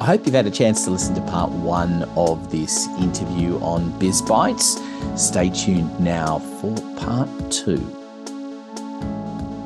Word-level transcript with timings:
I 0.00 0.06
hope 0.06 0.24
you've 0.24 0.34
had 0.34 0.46
a 0.46 0.50
chance 0.50 0.84
to 0.84 0.90
listen 0.90 1.14
to 1.16 1.20
part 1.30 1.50
one 1.50 2.04
of 2.16 2.50
this 2.50 2.86
interview 3.00 3.58
on 3.58 3.92
BizBytes. 4.00 5.18
Stay 5.18 5.50
tuned 5.50 6.00
now 6.00 6.38
for 6.38 6.74
part 6.96 7.28
two. 7.50 7.76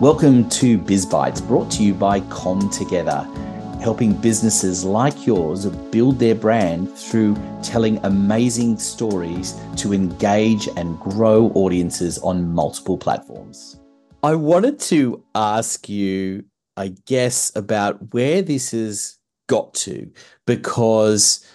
Welcome 0.01 0.49
to 0.49 0.77
BizBytes, 0.77 1.47
brought 1.47 1.71
to 1.71 1.85
you 1.85 1.95
by 1.95 2.19
CommTogether, 2.23 3.81
helping 3.81 4.13
businesses 4.13 4.85
like 4.85 5.25
yours 5.25 5.67
build 5.67 6.19
their 6.19 6.35
brand 6.35 6.93
through 6.99 7.37
telling 7.63 8.05
amazing 8.05 8.77
stories 8.77 9.55
to 9.77 9.93
engage 9.93 10.67
and 10.77 10.99
grow 10.99 11.53
audiences 11.55 12.19
on 12.19 12.53
multiple 12.53 12.99
platforms. 12.99 13.79
I 14.25 14.35
wanted 14.35 14.81
to 14.81 15.23
ask 15.37 15.89
you, 15.89 16.47
I 16.77 16.97
guess, 17.07 17.55
about 17.55 18.13
where 18.13 18.43
this 18.43 18.75
is 18.75 19.21
got 19.47 19.75
to 19.75 20.11
because 20.47 21.47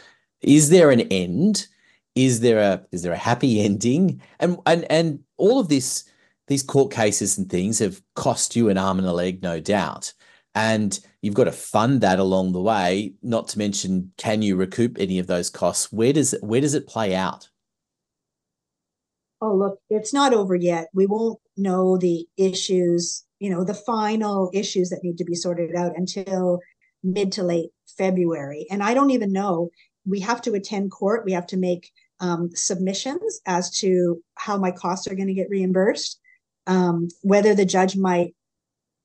is 0.42 0.70
there 0.70 0.92
an 0.92 1.02
end? 1.02 1.68
Is 2.16 2.40
there 2.40 2.60
a 2.60 2.86
is 2.92 3.04
there 3.04 3.14
a 3.14 3.18
happy 3.18 3.62
ending? 3.66 4.22
And 4.40 4.58
and 4.66 4.86
and 4.90 5.20
all 5.38 5.60
of 5.60 5.70
this 5.70 6.06
these 6.48 6.64
court 6.64 6.92
cases 6.92 7.38
and 7.38 7.50
things 7.50 7.80
have 7.80 8.02
cost 8.16 8.56
you 8.56 8.70
an 8.70 8.78
arm 8.78 8.98
and 8.98 9.08
a 9.08 9.14
leg, 9.14 9.42
no 9.44 9.60
doubt. 9.60 10.14
And 10.56 11.00
you've 11.22 11.36
got 11.36 11.44
to 11.44 11.52
fund 11.52 12.02
that 12.02 12.18
along 12.18 12.54
the 12.54 12.62
way. 12.62 13.14
Not 13.22 13.48
to 13.50 13.60
mention, 13.60 14.12
can 14.18 14.42
you 14.42 14.56
recoup 14.56 14.98
any 15.00 15.20
of 15.20 15.28
those 15.28 15.50
costs? 15.50 15.92
Where 15.92 16.12
does 16.12 16.34
it, 16.34 16.44
where 16.44 16.60
does 16.60 16.74
it 16.74 16.88
play 16.88 17.16
out? 17.16 17.48
Oh, 19.42 19.56
look, 19.56 19.80
it's 19.92 20.14
not 20.14 20.34
over 20.34 20.56
yet. 20.56 20.88
We 20.94 21.06
won't 21.06 21.40
know 21.56 21.98
the 21.98 22.26
issues, 22.36 23.24
you 23.40 23.50
know, 23.50 23.64
the 23.64 23.74
final 23.74 24.50
issues 24.54 24.90
that 24.90 25.04
need 25.04 25.18
to 25.20 25.24
be 25.24 25.36
sorted 25.36 25.76
out 25.76 25.96
until 25.96 26.60
mid 27.04 27.32
to 27.34 27.44
late 27.44 27.70
February. 28.00 28.66
And 28.72 28.82
I 28.82 28.96
don't 28.96 29.12
even 29.12 29.32
know. 29.32 29.70
We 30.06 30.22
have 30.22 30.42
to 30.44 30.54
attend 30.54 30.92
court. 30.92 31.26
We 31.26 31.34
have 31.34 31.46
to 31.48 31.58
make 31.58 31.92
um, 32.22 32.50
submissions 32.56 33.42
as 33.46 33.70
to 33.80 34.24
how 34.36 34.58
my 34.58 34.72
costs 34.72 35.08
are 35.08 35.16
going 35.16 35.28
to 35.28 35.34
get 35.34 35.50
reimbursed, 35.50 36.20
um, 36.66 37.10
whether 37.22 37.54
the 37.54 37.66
judge 37.66 37.96
might 37.96 38.34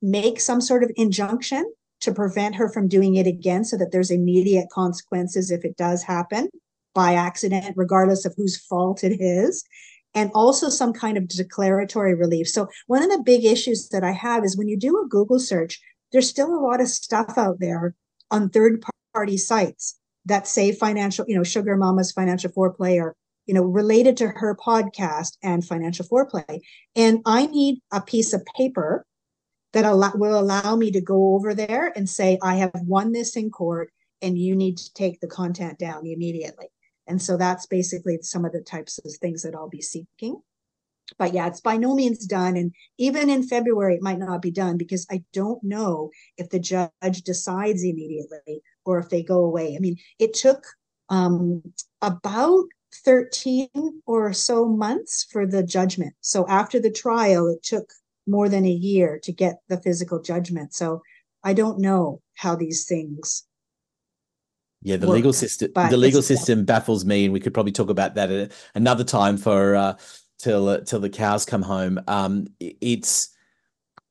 make 0.01 0.41
some 0.41 0.61
sort 0.61 0.83
of 0.83 0.91
injunction 0.97 1.71
to 2.01 2.13
prevent 2.13 2.55
her 2.55 2.69
from 2.69 2.89
doing 2.89 3.17
it 3.17 3.27
again 3.27 3.65
so 3.65 3.77
that 3.77 3.91
there's 3.93 4.11
immediate 4.11 4.69
consequences 4.71 5.51
if 5.51 5.65
it 5.65 5.77
does 5.77 6.03
happen 6.03 6.49
by 6.95 7.15
accident, 7.15 7.75
regardless 7.77 8.25
of 8.25 8.35
whose 8.37 8.57
fault 8.57 9.03
it 9.03 9.21
is. 9.21 9.65
And 10.17 10.31
also 10.33 10.69
some 10.69 10.93
kind 10.93 11.19
of 11.19 11.27
declaratory 11.27 12.15
relief. 12.15 12.49
So, 12.49 12.69
one 12.87 13.03
of 13.03 13.11
the 13.11 13.23
big 13.25 13.45
issues 13.45 13.89
that 13.89 14.05
I 14.05 14.13
have 14.13 14.45
is 14.45 14.57
when 14.57 14.69
you 14.69 14.79
do 14.79 15.01
a 15.01 15.09
Google 15.09 15.41
search, 15.41 15.81
there's 16.13 16.29
still 16.29 16.55
a 16.55 16.63
lot 16.65 16.81
of 16.81 16.87
stuff 16.87 17.37
out 17.37 17.59
there 17.59 17.97
on 18.31 18.49
third 18.49 18.83
party 19.13 19.37
sites 19.37 19.99
that 20.27 20.47
say 20.47 20.73
financial, 20.73 21.25
you 21.29 21.37
know, 21.37 21.45
Sugar 21.45 21.77
Mama's 21.77 22.13
financial 22.13 22.51
foreplay 22.51 23.01
or, 23.01 23.15
you 23.47 23.55
know, 23.55 23.63
related 23.63 24.17
to 24.19 24.29
her 24.29 24.57
podcast 24.57 25.37
and 25.43 25.65
financial 25.65 26.07
foreplay. 26.07 26.61
And 26.97 27.21
I 27.27 27.47
need 27.47 27.81
a 27.93 28.01
piece 28.01 28.33
of 28.33 28.43
paper 28.57 29.05
that 29.73 29.91
will 30.17 30.39
allow 30.39 30.77
me 30.77 30.91
to 30.93 31.01
go 31.01 31.35
over 31.35 31.55
there 31.55 31.93
and 31.97 32.09
say, 32.09 32.39
I 32.43 32.57
have 32.57 32.73
won 32.75 33.13
this 33.13 33.37
in 33.37 33.51
court 33.51 33.91
and 34.23 34.39
you 34.39 34.55
need 34.55 34.79
to 34.79 34.93
take 34.95 35.21
the 35.21 35.27
content 35.27 35.79
down 35.79 36.07
immediately. 36.07 36.69
And 37.07 37.21
so 37.21 37.37
that's 37.37 37.67
basically 37.67 38.19
some 38.23 38.45
of 38.45 38.53
the 38.53 38.63
types 38.63 38.99
of 38.99 39.13
things 39.21 39.43
that 39.43 39.55
I'll 39.55 39.69
be 39.69 39.83
seeking 39.83 40.41
but 41.19 41.35
yeah, 41.35 41.47
it's 41.47 41.61
by 41.61 41.77
no 41.77 41.95
means 41.95 42.27
done. 42.27 42.57
And 42.57 42.73
even 42.99 43.31
in 43.31 43.43
February, 43.43 43.97
it 43.97 44.03
might 44.03 44.19
not 44.19 44.43
be 44.43 44.51
done 44.51 44.77
because 44.77 45.07
I 45.11 45.23
don't 45.33 45.63
know 45.63 46.11
if 46.37 46.51
the 46.51 46.59
judge 46.59 47.23
decides 47.25 47.83
immediately 47.83 48.63
or 48.85 48.99
if 48.99 49.09
they 49.11 49.23
go 49.23 49.45
away. 49.45 49.75
I 49.77 49.81
mean, 49.81 49.97
it 50.19 50.35
took 50.35 50.65
um, 51.09 51.63
about 52.01 52.65
13 53.05 53.69
or 54.07 54.33
so 54.33 54.67
months 54.67 55.27
for 55.31 55.47
the 55.47 55.63
judgment. 55.63 56.15
So 56.21 56.47
after 56.49 56.81
the 56.81 56.91
trial, 56.91 57.49
it 57.49 57.63
took 57.63 57.93
more 58.27 58.49
than 58.49 58.65
a 58.65 58.71
year 58.71 59.19
to 59.25 59.33
get 59.33 59.61
the 59.69 59.81
physical 59.81 60.23
judgment. 60.23 60.75
So 60.75 61.03
I 61.43 61.53
don't 61.53 61.79
know 61.79 62.21
how 62.37 62.57
these 62.57 62.87
things 62.87 63.45
yeah, 64.85 64.99
the 64.99 65.07
work, 65.07 65.15
legal 65.15 65.33
system. 65.33 65.73
The 65.75 65.97
legal 65.97 66.21
system 66.21 66.67
baffles 66.67 67.07
me, 67.07 67.25
and 67.25 67.33
we 67.33 67.41
could 67.41 67.55
probably 67.55 67.73
talk 67.73 67.89
about 67.89 68.17
that 68.17 68.31
at 68.31 68.53
another 68.75 69.03
time 69.03 69.39
for 69.39 69.75
uh, 69.75 69.97
till 70.45 70.69
uh, 70.69 70.81
till 70.81 71.01
the 71.01 71.09
cows 71.09 71.45
come 71.47 71.63
home. 71.63 71.99
Um, 72.07 72.47
it's 72.61 73.31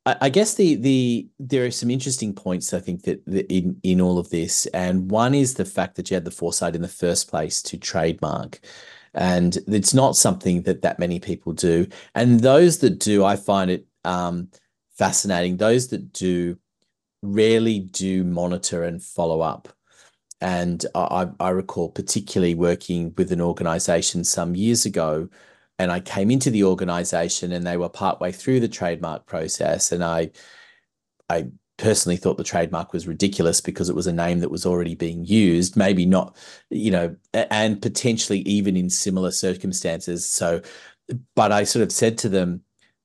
I, 0.05 0.15
I 0.21 0.29
guess 0.29 0.55
the 0.55 0.75
the 0.75 1.29
there 1.39 1.65
are 1.65 1.71
some 1.71 1.91
interesting 1.91 2.33
points 2.33 2.73
I 2.73 2.79
think 2.79 3.03
that, 3.03 3.23
that 3.27 3.53
in 3.53 3.79
in 3.83 4.01
all 4.01 4.17
of 4.17 4.29
this, 4.29 4.65
and 4.67 5.09
one 5.11 5.35
is 5.35 5.53
the 5.53 5.65
fact 5.65 5.95
that 5.95 6.09
you 6.09 6.15
had 6.15 6.25
the 6.25 6.31
foresight 6.31 6.75
in 6.75 6.81
the 6.81 6.87
first 6.87 7.29
place 7.29 7.61
to 7.63 7.77
trademark. 7.77 8.59
And 9.15 9.59
it's 9.67 9.93
not 9.93 10.15
something 10.15 10.63
that 10.63 10.81
that 10.81 10.97
many 10.97 11.19
people 11.19 11.53
do. 11.53 11.85
And 12.15 12.39
those 12.39 12.79
that 12.79 12.97
do 12.99 13.23
i 13.23 13.35
find 13.35 13.69
it 13.69 13.85
um, 14.05 14.49
fascinating. 14.97 15.57
Those 15.57 15.89
that 15.89 16.11
do 16.13 16.57
rarely 17.21 17.79
do 17.79 18.23
monitor 18.23 18.83
and 18.83 19.01
follow 19.03 19.41
up. 19.41 19.69
And 20.41 20.85
I, 20.95 21.27
I 21.39 21.49
recall 21.49 21.89
particularly 21.89 22.55
working 22.55 23.13
with 23.17 23.31
an 23.31 23.39
organization 23.39 24.23
some 24.23 24.55
years 24.55 24.85
ago 24.85 25.29
and 25.79 25.91
I 25.91 25.99
came 25.99 26.31
into 26.31 26.49
the 26.49 26.63
organization 26.63 27.51
and 27.51 27.65
they 27.65 27.77
were 27.77 27.89
partway 27.89 28.31
through 28.31 28.59
the 28.59 28.67
trademark 28.67 29.25
process 29.25 29.91
and 29.91 30.03
I 30.03 30.31
I 31.29 31.47
personally 31.77 32.17
thought 32.17 32.37
the 32.37 32.43
trademark 32.43 32.93
was 32.93 33.07
ridiculous 33.07 33.59
because 33.59 33.89
it 33.89 33.95
was 33.95 34.07
a 34.07 34.13
name 34.13 34.39
that 34.39 34.51
was 34.51 34.65
already 34.65 34.95
being 34.95 35.25
used 35.25 35.75
maybe 35.75 36.05
not 36.05 36.37
you 36.69 36.91
know 36.91 37.15
and 37.33 37.81
potentially 37.81 38.39
even 38.39 38.77
in 38.77 38.89
similar 38.89 39.31
circumstances. 39.31 40.29
So 40.29 40.61
but 41.35 41.51
I 41.51 41.63
sort 41.63 41.83
of 41.83 41.91
said 41.91 42.17
to 42.19 42.29
them 42.29 42.61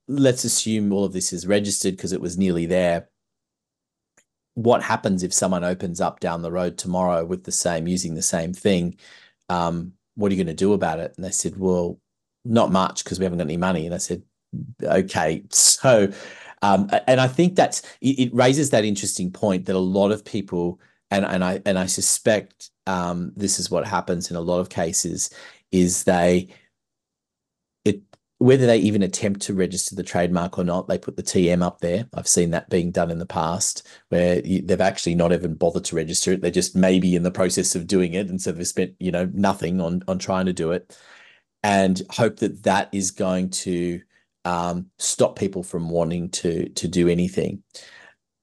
let's 0.08 0.44
assume 0.44 0.92
all 0.92 1.04
of 1.04 1.12
this 1.12 1.32
is 1.32 1.46
registered 1.46 1.96
because 1.96 2.12
it 2.12 2.20
was 2.20 2.38
nearly 2.38 2.66
there. 2.66 3.08
What 4.54 4.82
happens 4.82 5.22
if 5.22 5.32
someone 5.32 5.62
opens 5.64 6.00
up 6.00 6.18
down 6.18 6.42
the 6.42 6.50
road 6.50 6.78
tomorrow 6.78 7.24
with 7.24 7.44
the 7.44 7.52
same 7.52 7.86
using 7.86 8.14
the 8.14 8.22
same 8.22 8.52
thing? 8.52 8.96
Um, 9.48 9.92
what 10.16 10.32
are 10.32 10.34
you 10.34 10.42
going 10.42 10.54
to 10.54 10.64
do 10.64 10.72
about 10.72 10.98
it? 10.98 11.12
And 11.16 11.24
they 11.24 11.30
said 11.30 11.56
well 11.56 12.00
not 12.48 12.72
much 12.72 13.04
because 13.04 13.18
we 13.18 13.24
haven't 13.24 13.38
got 13.38 13.44
any 13.44 13.56
money. 13.56 13.86
And 13.86 13.94
I 13.94 13.98
said, 13.98 14.22
okay. 14.82 15.44
So, 15.52 16.10
um, 16.62 16.90
and 17.06 17.20
I 17.20 17.28
think 17.28 17.54
that's 17.54 17.82
it, 18.00 18.18
it, 18.18 18.34
raises 18.34 18.70
that 18.70 18.84
interesting 18.84 19.30
point 19.30 19.66
that 19.66 19.76
a 19.76 19.78
lot 19.78 20.10
of 20.10 20.24
people, 20.24 20.80
and 21.10 21.24
and 21.24 21.44
I 21.44 21.62
and 21.64 21.78
I 21.78 21.86
suspect 21.86 22.70
um, 22.86 23.32
this 23.36 23.60
is 23.60 23.70
what 23.70 23.86
happens 23.86 24.30
in 24.30 24.36
a 24.36 24.40
lot 24.40 24.58
of 24.58 24.68
cases, 24.68 25.30
is 25.70 26.02
they 26.02 26.48
it 27.84 28.02
whether 28.38 28.66
they 28.66 28.78
even 28.78 29.02
attempt 29.02 29.42
to 29.42 29.54
register 29.54 29.94
the 29.94 30.02
trademark 30.02 30.58
or 30.58 30.64
not, 30.64 30.88
they 30.88 30.98
put 30.98 31.16
the 31.16 31.22
TM 31.22 31.62
up 31.62 31.80
there. 31.80 32.08
I've 32.14 32.28
seen 32.28 32.50
that 32.50 32.70
being 32.70 32.90
done 32.90 33.10
in 33.10 33.18
the 33.18 33.26
past 33.26 33.86
where 34.08 34.40
they've 34.42 34.80
actually 34.80 35.14
not 35.14 35.32
even 35.32 35.54
bothered 35.54 35.84
to 35.86 35.96
register 35.96 36.32
it. 36.32 36.40
They're 36.40 36.50
just 36.50 36.74
maybe 36.74 37.14
in 37.14 37.22
the 37.22 37.30
process 37.30 37.76
of 37.76 37.86
doing 37.86 38.14
it, 38.14 38.28
and 38.28 38.40
so 38.42 38.50
they've 38.50 38.66
spent 38.66 38.94
you 38.98 39.12
know 39.12 39.30
nothing 39.32 39.80
on 39.80 40.02
on 40.08 40.18
trying 40.18 40.46
to 40.46 40.52
do 40.52 40.72
it 40.72 40.98
and 41.68 42.00
hope 42.08 42.38
that 42.38 42.62
that 42.62 42.88
is 42.92 43.10
going 43.10 43.50
to 43.50 44.00
um, 44.46 44.86
stop 44.98 45.38
people 45.38 45.62
from 45.62 45.90
wanting 45.90 46.30
to 46.30 46.70
to 46.70 46.88
do 46.88 47.08
anything. 47.08 47.62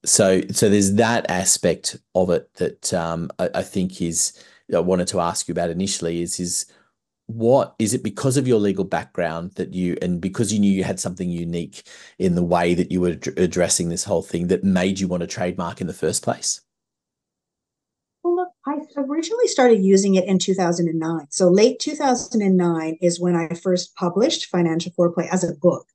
So 0.05 0.41
so 0.51 0.69
there's 0.69 0.93
that 0.93 1.29
aspect 1.29 1.97
of 2.13 2.29
it 2.29 2.53
that 2.55 2.93
um, 2.93 3.31
I, 3.39 3.49
I, 3.55 3.61
think 3.63 3.99
is 3.99 4.39
I 4.73 4.79
wanted 4.79 5.07
to 5.07 5.19
ask 5.19 5.47
you 5.47 5.53
about 5.53 5.71
initially 5.71 6.21
is 6.21 6.39
is 6.39 6.67
what 7.25 7.73
is 7.79 7.95
it 7.95 8.03
because 8.03 8.37
of 8.37 8.47
your 8.47 8.59
legal 8.59 8.85
background 8.85 9.53
that 9.55 9.73
you 9.73 9.97
and 10.03 10.21
because 10.21 10.53
you 10.53 10.59
knew 10.59 10.71
you 10.71 10.83
had 10.83 10.99
something 10.99 11.31
unique 11.31 11.81
in 12.19 12.35
the 12.35 12.43
way 12.43 12.75
that 12.75 12.91
you 12.91 13.01
were 13.01 13.17
addressing 13.37 13.89
this 13.89 14.03
whole 14.03 14.21
thing 14.21 14.47
that 14.49 14.63
made 14.63 14.99
you 14.99 15.07
want 15.07 15.21
to 15.21 15.27
trademark 15.27 15.81
in 15.81 15.87
the 15.87 15.93
first 15.93 16.21
place? 16.21 16.61
I 18.65 18.77
originally 18.97 19.47
started 19.47 19.83
using 19.83 20.15
it 20.15 20.25
in 20.25 20.39
2009. 20.39 21.27
So 21.29 21.49
late 21.49 21.79
2009 21.79 22.97
is 23.01 23.19
when 23.19 23.35
I 23.35 23.53
first 23.53 23.95
published 23.95 24.47
Financial 24.47 24.91
Foreplay 24.93 25.27
as 25.31 25.43
a 25.43 25.53
book. 25.53 25.87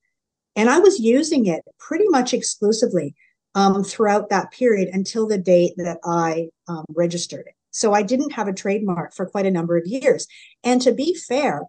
And 0.54 0.70
I 0.70 0.78
was 0.78 1.00
using 1.00 1.46
it 1.46 1.62
pretty 1.78 2.08
much 2.08 2.32
exclusively 2.32 3.14
um, 3.54 3.82
throughout 3.82 4.30
that 4.30 4.52
period 4.52 4.88
until 4.92 5.26
the 5.26 5.38
date 5.38 5.72
that 5.76 5.98
I 6.04 6.48
um, 6.68 6.84
registered 6.90 7.46
it. 7.46 7.54
So 7.72 7.92
I 7.92 8.02
didn't 8.02 8.32
have 8.32 8.48
a 8.48 8.52
trademark 8.52 9.14
for 9.14 9.26
quite 9.26 9.46
a 9.46 9.50
number 9.50 9.76
of 9.76 9.86
years. 9.86 10.26
And 10.62 10.80
to 10.82 10.92
be 10.92 11.14
fair, 11.14 11.62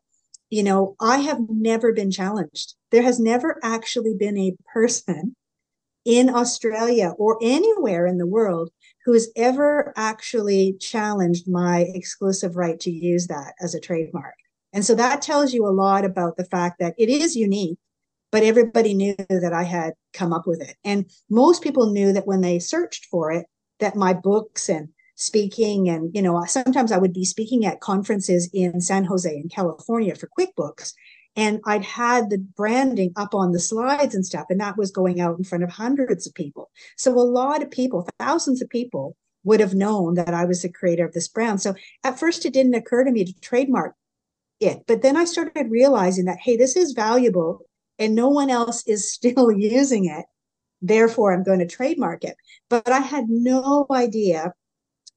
you 0.49 0.63
know, 0.63 0.95
I 0.99 1.17
have 1.19 1.39
never 1.49 1.93
been 1.93 2.11
challenged. 2.11 2.75
There 2.91 3.03
has 3.03 3.19
never 3.19 3.59
actually 3.63 4.15
been 4.17 4.37
a 4.37 4.55
person 4.73 5.35
in 6.05 6.29
Australia 6.29 7.13
or 7.17 7.37
anywhere 7.41 8.05
in 8.05 8.17
the 8.17 8.27
world 8.27 8.69
who 9.05 9.13
has 9.13 9.29
ever 9.35 9.93
actually 9.95 10.75
challenged 10.79 11.49
my 11.49 11.85
exclusive 11.93 12.55
right 12.55 12.79
to 12.79 12.91
use 12.91 13.27
that 13.27 13.53
as 13.61 13.73
a 13.73 13.79
trademark. 13.79 14.35
And 14.73 14.85
so 14.85 14.95
that 14.95 15.21
tells 15.21 15.53
you 15.53 15.65
a 15.65 15.69
lot 15.69 16.05
about 16.05 16.37
the 16.37 16.45
fact 16.45 16.79
that 16.79 16.95
it 16.97 17.09
is 17.09 17.35
unique, 17.35 17.77
but 18.31 18.43
everybody 18.43 18.93
knew 18.93 19.15
that 19.29 19.53
I 19.53 19.63
had 19.63 19.93
come 20.13 20.31
up 20.31 20.47
with 20.47 20.61
it. 20.61 20.75
And 20.83 21.09
most 21.29 21.61
people 21.63 21.91
knew 21.91 22.13
that 22.13 22.27
when 22.27 22.41
they 22.41 22.59
searched 22.59 23.05
for 23.05 23.31
it, 23.31 23.47
that 23.79 23.95
my 23.95 24.13
books 24.13 24.69
and 24.69 24.89
speaking 25.15 25.87
and 25.87 26.09
you 26.15 26.21
know 26.21 26.43
sometimes 26.45 26.91
i 26.91 26.97
would 26.97 27.13
be 27.13 27.23
speaking 27.23 27.63
at 27.63 27.79
conferences 27.79 28.49
in 28.53 28.81
san 28.81 29.03
jose 29.03 29.29
in 29.29 29.47
california 29.49 30.15
for 30.15 30.27
quickbooks 30.39 30.93
and 31.35 31.59
i'd 31.65 31.83
had 31.83 32.29
the 32.29 32.37
branding 32.37 33.11
up 33.15 33.33
on 33.33 33.51
the 33.51 33.59
slides 33.59 34.13
and 34.13 34.25
stuff 34.25 34.45
and 34.49 34.59
that 34.59 34.77
was 34.77 34.91
going 34.91 35.19
out 35.19 35.37
in 35.37 35.43
front 35.43 35.63
of 35.63 35.69
hundreds 35.69 36.27
of 36.27 36.33
people. 36.33 36.69
So 36.97 37.11
a 37.13 37.21
lot 37.21 37.61
of 37.63 37.71
people 37.71 38.07
thousands 38.19 38.61
of 38.61 38.69
people 38.69 39.15
would 39.43 39.59
have 39.59 39.73
known 39.73 40.15
that 40.15 40.33
i 40.33 40.45
was 40.45 40.61
the 40.61 40.69
creator 40.69 41.05
of 41.05 41.13
this 41.13 41.27
brand. 41.27 41.61
So 41.61 41.75
at 42.03 42.19
first 42.19 42.45
it 42.45 42.53
didn't 42.53 42.75
occur 42.75 43.03
to 43.03 43.11
me 43.11 43.25
to 43.25 43.39
trademark 43.39 43.95
it. 44.59 44.83
But 44.87 45.01
then 45.01 45.15
i 45.17 45.25
started 45.25 45.71
realizing 45.71 46.25
that 46.25 46.39
hey 46.39 46.57
this 46.57 46.75
is 46.75 46.91
valuable 46.91 47.61
and 47.97 48.15
no 48.15 48.29
one 48.29 48.49
else 48.49 48.83
is 48.87 49.11
still 49.11 49.51
using 49.51 50.05
it. 50.05 50.25
Therefore 50.81 51.33
i'm 51.33 51.43
going 51.43 51.59
to 51.59 51.67
trademark 51.67 52.23
it. 52.23 52.35
But 52.69 52.89
i 52.89 52.99
had 52.99 53.29
no 53.29 53.85
idea 53.91 54.53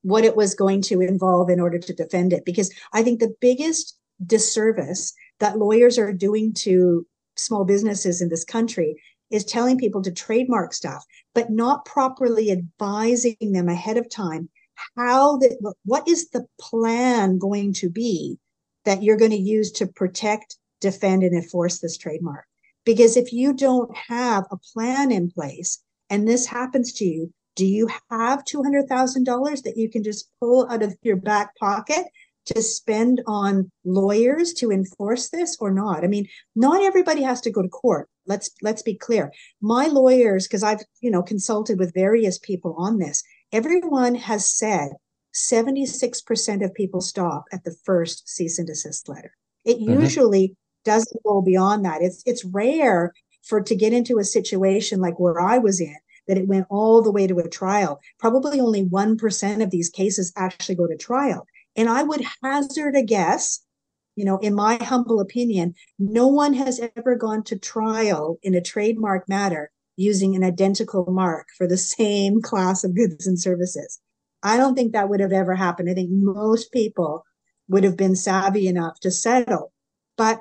what 0.03 0.25
it 0.25 0.37
was 0.37 0.55
going 0.55 0.83
to 0.83 1.01
involve 1.01 1.49
in 1.49 1.59
order 1.59 1.79
to 1.79 1.95
defend 1.95 2.33
it 2.33 2.45
because 2.45 2.73
i 2.93 3.03
think 3.03 3.21
the 3.21 3.35
biggest 3.41 3.99
disservice 4.25 5.13
that 5.41 5.59
lawyers 5.59 5.99
are 5.99 6.13
doing 6.13 6.53
to 6.53 7.07
small 7.37 7.65
businesses 7.65 8.21
in 8.21 8.29
this 8.29 8.45
country 8.45 9.01
is 9.31 9.45
telling 9.45 9.79
people 9.79 10.03
to 10.03 10.13
trademark 10.13 10.73
stuff 10.73 11.05
but 11.35 11.51
not 11.51 11.85
properly 11.85 12.51
advising 12.53 13.53
them 13.53 13.69
ahead 13.69 13.97
of 13.97 14.09
time 14.09 14.49
how 14.97 15.37
that 15.39 15.75
what 15.85 16.07
is 16.09 16.31
the 16.31 16.47
plan 16.61 17.39
going 17.39 17.73
to 17.75 17.89
be 17.89 18.39
that 18.85 19.03
you're 19.03 19.17
going 19.17 19.31
to 19.31 19.37
use 19.37 19.71
to 19.73 19.87
protect 19.87 20.57
defend 20.81 21.23
and 21.23 21.35
enforce 21.35 21.79
this 21.79 21.97
trademark? 21.97 22.45
Because 22.85 23.17
if 23.17 23.33
you 23.33 23.55
don't 23.55 23.95
have 23.97 24.45
a 24.51 24.59
plan 24.73 25.11
in 25.11 25.31
place 25.31 25.83
and 26.11 26.29
this 26.29 26.47
happens 26.47 26.93
to 26.95 27.05
you, 27.05 27.33
do 27.57 27.65
you 27.65 27.89
have 28.11 28.45
$200,000 28.45 29.63
that 29.63 29.77
you 29.77 29.89
can 29.89 30.03
just 30.03 30.29
pull 30.41 30.69
out 30.69 30.83
of 30.83 30.95
your 31.03 31.17
back 31.17 31.57
pocket 31.57 32.05
to 32.47 32.63
spend 32.63 33.23
on 33.27 33.71
lawyers 33.85 34.53
to 34.55 34.71
enforce 34.71 35.31
this 35.31 35.57
or 35.61 35.71
not? 35.71 36.05
I 36.05 36.07
mean, 36.07 36.27
not 36.55 36.83
everybody 36.83 37.23
has 37.23 37.41
to 37.43 37.51
go 37.51 37.63
to 37.63 37.69
court. 37.69 38.09
Let's 38.27 38.51
let's 38.63 38.83
be 38.83 38.95
clear. 38.95 39.33
My 39.61 39.87
lawyers 39.87 40.47
because 40.47 40.63
I've, 40.63 40.83
you 41.01 41.11
know, 41.11 41.23
consulted 41.23 41.79
with 41.79 41.95
various 41.95 42.39
people 42.39 42.75
on 42.79 42.99
this. 42.99 43.23
Everyone 43.53 44.15
has 44.15 44.51
said 44.51 44.91
76% 45.35 46.65
of 46.65 46.75
people 46.75 47.01
stop 47.01 47.45
at 47.53 47.65
the 47.65 47.77
first 47.85 48.29
cease 48.29 48.59
and 48.59 48.67
desist 48.67 49.09
letter. 49.09 49.33
It 49.65 49.79
mm-hmm. 49.79 50.01
usually 50.01 50.57
doesn't 50.85 51.23
go 51.25 51.43
beyond 51.43 51.85
that. 51.85 52.03
It's 52.03 52.23
it's 52.27 52.45
rare 52.45 53.13
for 53.43 53.61
to 53.61 53.75
get 53.75 53.93
into 53.93 54.19
a 54.19 54.25
situation 54.25 55.01
like 55.01 55.19
where 55.19 55.41
I 55.41 55.59
was 55.59 55.81
in 55.81 55.97
that 56.27 56.39
it 56.39 56.49
went 56.49 56.67
all 56.71 57.03
the 57.03 57.13
way 57.13 57.27
to 57.27 57.39
a 57.39 57.49
trial. 57.49 58.01
Probably 58.19 58.61
only 58.61 58.85
1% 58.85 59.63
of 59.63 59.71
these 59.71 59.91
cases 59.91 60.33
actually 60.37 60.75
go 60.75 60.87
to 60.87 60.97
trial. 60.97 61.47
And 61.77 61.89
I 61.89 62.03
would 62.03 62.23
hazard 62.43 62.95
a 62.97 63.03
guess, 63.03 63.61
you 64.17 64.25
know, 64.25 64.39
in 64.39 64.55
my 64.55 64.77
humble 64.77 65.21
opinion, 65.21 65.75
no 65.99 66.27
one 66.29 66.55
has 66.55 66.81
ever 66.97 67.17
gone 67.17 67.43
to 67.45 67.59
trial 67.59 68.39
in 68.43 68.55
a 68.55 68.61
trademark 68.61 69.29
matter 69.29 69.71
using 69.97 70.35
an 70.35 70.45
identical 70.45 71.07
mark 71.11 71.49
for 71.57 71.67
the 71.67 71.77
same 71.99 72.41
class 72.41 72.85
of 72.85 72.95
goods 72.95 73.27
and 73.27 73.41
services. 73.41 74.01
I 74.43 74.57
don't 74.57 74.75
think 74.75 74.93
that 74.93 75.09
would 75.09 75.21
have 75.21 75.33
ever 75.33 75.55
happened. 75.55 75.89
I 75.91 75.95
think 75.95 76.11
most 76.11 76.71
people 76.71 77.25
would 77.69 77.85
have 77.85 77.97
been 77.97 78.15
savvy 78.15 78.69
enough 78.69 79.01
to 79.01 79.11
settle. 79.11 79.73
But 80.17 80.41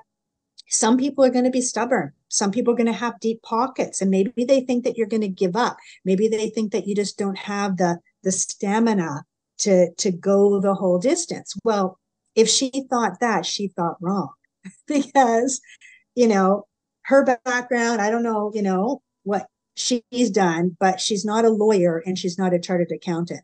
some 0.69 0.97
people 0.97 1.23
are 1.23 1.29
going 1.29 1.45
to 1.45 1.51
be 1.51 1.61
stubborn. 1.61 2.11
Some 2.27 2.51
people 2.51 2.73
are 2.73 2.77
going 2.77 2.87
to 2.87 2.93
have 2.93 3.19
deep 3.19 3.41
pockets 3.43 4.01
and 4.01 4.11
maybe 4.11 4.43
they 4.43 4.61
think 4.61 4.83
that 4.83 4.97
you're 4.97 5.07
going 5.07 5.21
to 5.21 5.27
give 5.27 5.55
up. 5.55 5.77
Maybe 6.03 6.27
they 6.27 6.49
think 6.49 6.71
that 6.71 6.87
you 6.87 6.95
just 6.95 7.17
don't 7.17 7.37
have 7.37 7.77
the, 7.77 7.99
the 8.23 8.31
stamina 8.31 9.25
to, 9.59 9.93
to 9.95 10.11
go 10.11 10.59
the 10.59 10.73
whole 10.73 10.99
distance. 10.99 11.53
Well, 11.63 11.97
if 12.35 12.49
she 12.49 12.71
thought 12.89 13.19
that, 13.19 13.45
she 13.45 13.67
thought 13.67 13.97
wrong 14.01 14.29
because, 14.87 15.61
you 16.15 16.27
know, 16.27 16.65
her 17.03 17.25
background, 17.45 18.01
I 18.01 18.09
don't 18.09 18.23
know, 18.23 18.51
you 18.53 18.61
know, 18.61 19.01
what 19.23 19.47
she's 19.75 20.29
done, 20.29 20.75
but 20.79 20.99
she's 20.99 21.25
not 21.25 21.45
a 21.45 21.49
lawyer 21.49 22.01
and 22.05 22.17
she's 22.17 22.37
not 22.37 22.53
a 22.53 22.59
chartered 22.59 22.91
accountant. 22.91 23.41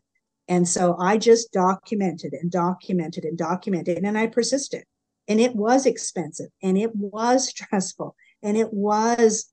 And 0.48 0.68
so 0.68 0.96
I 0.98 1.16
just 1.16 1.52
documented 1.52 2.32
and 2.32 2.50
documented 2.50 3.24
and 3.24 3.38
documented 3.38 3.98
and 3.98 4.18
I 4.18 4.26
persisted 4.26 4.84
and 5.30 5.40
it 5.40 5.54
was 5.54 5.86
expensive 5.86 6.48
and 6.62 6.76
it 6.76 6.90
was 6.94 7.48
stressful 7.50 8.14
and 8.42 8.56
it 8.56 8.72
was 8.72 9.50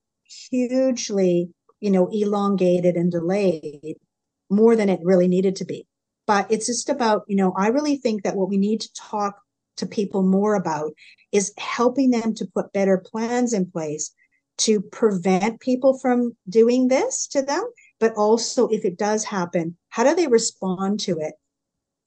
hugely 0.50 1.50
you 1.80 1.89
know 1.89 2.09
elongated 2.12 2.95
and 2.95 3.12
delayed 3.12 3.95
more 4.50 4.75
than 4.75 4.89
it 4.89 5.00
really 5.04 5.27
needed 5.27 5.56
to 5.56 5.65
be 5.65 5.86
but 6.27 6.45
it's 6.51 6.68
just 6.68 6.89
about 6.89 7.24
you 7.27 7.35
know 7.35 7.53
i 7.57 7.68
really 7.68 7.97
think 7.97 8.24
that 8.24 8.35
what 8.35 8.50
we 8.50 8.57
need 8.57 8.81
to 8.81 8.94
talk 8.94 9.41
to 9.77 9.85
people 9.85 10.24
more 10.24 10.56
about 10.56 10.91
is 11.31 11.53
helping 11.57 12.12
them 12.12 12.33
to 12.33 12.45
put 12.53 12.74
better 12.74 12.97
plans 12.97 13.53
in 13.53 13.69
place 13.69 14.13
to 14.57 14.81
prevent 14.81 15.59
people 15.59 15.97
from 16.00 16.35
doing 16.50 16.88
this 16.88 17.27
to 17.27 17.41
them 17.41 17.63
but 18.00 18.13
also 18.15 18.68
if 18.68 18.85
it 18.85 18.97
does 18.97 19.24
happen 19.24 19.75
how 19.89 20.03
do 20.03 20.15
they 20.15 20.27
respond 20.27 21.00
to 21.00 21.18
it 21.19 21.33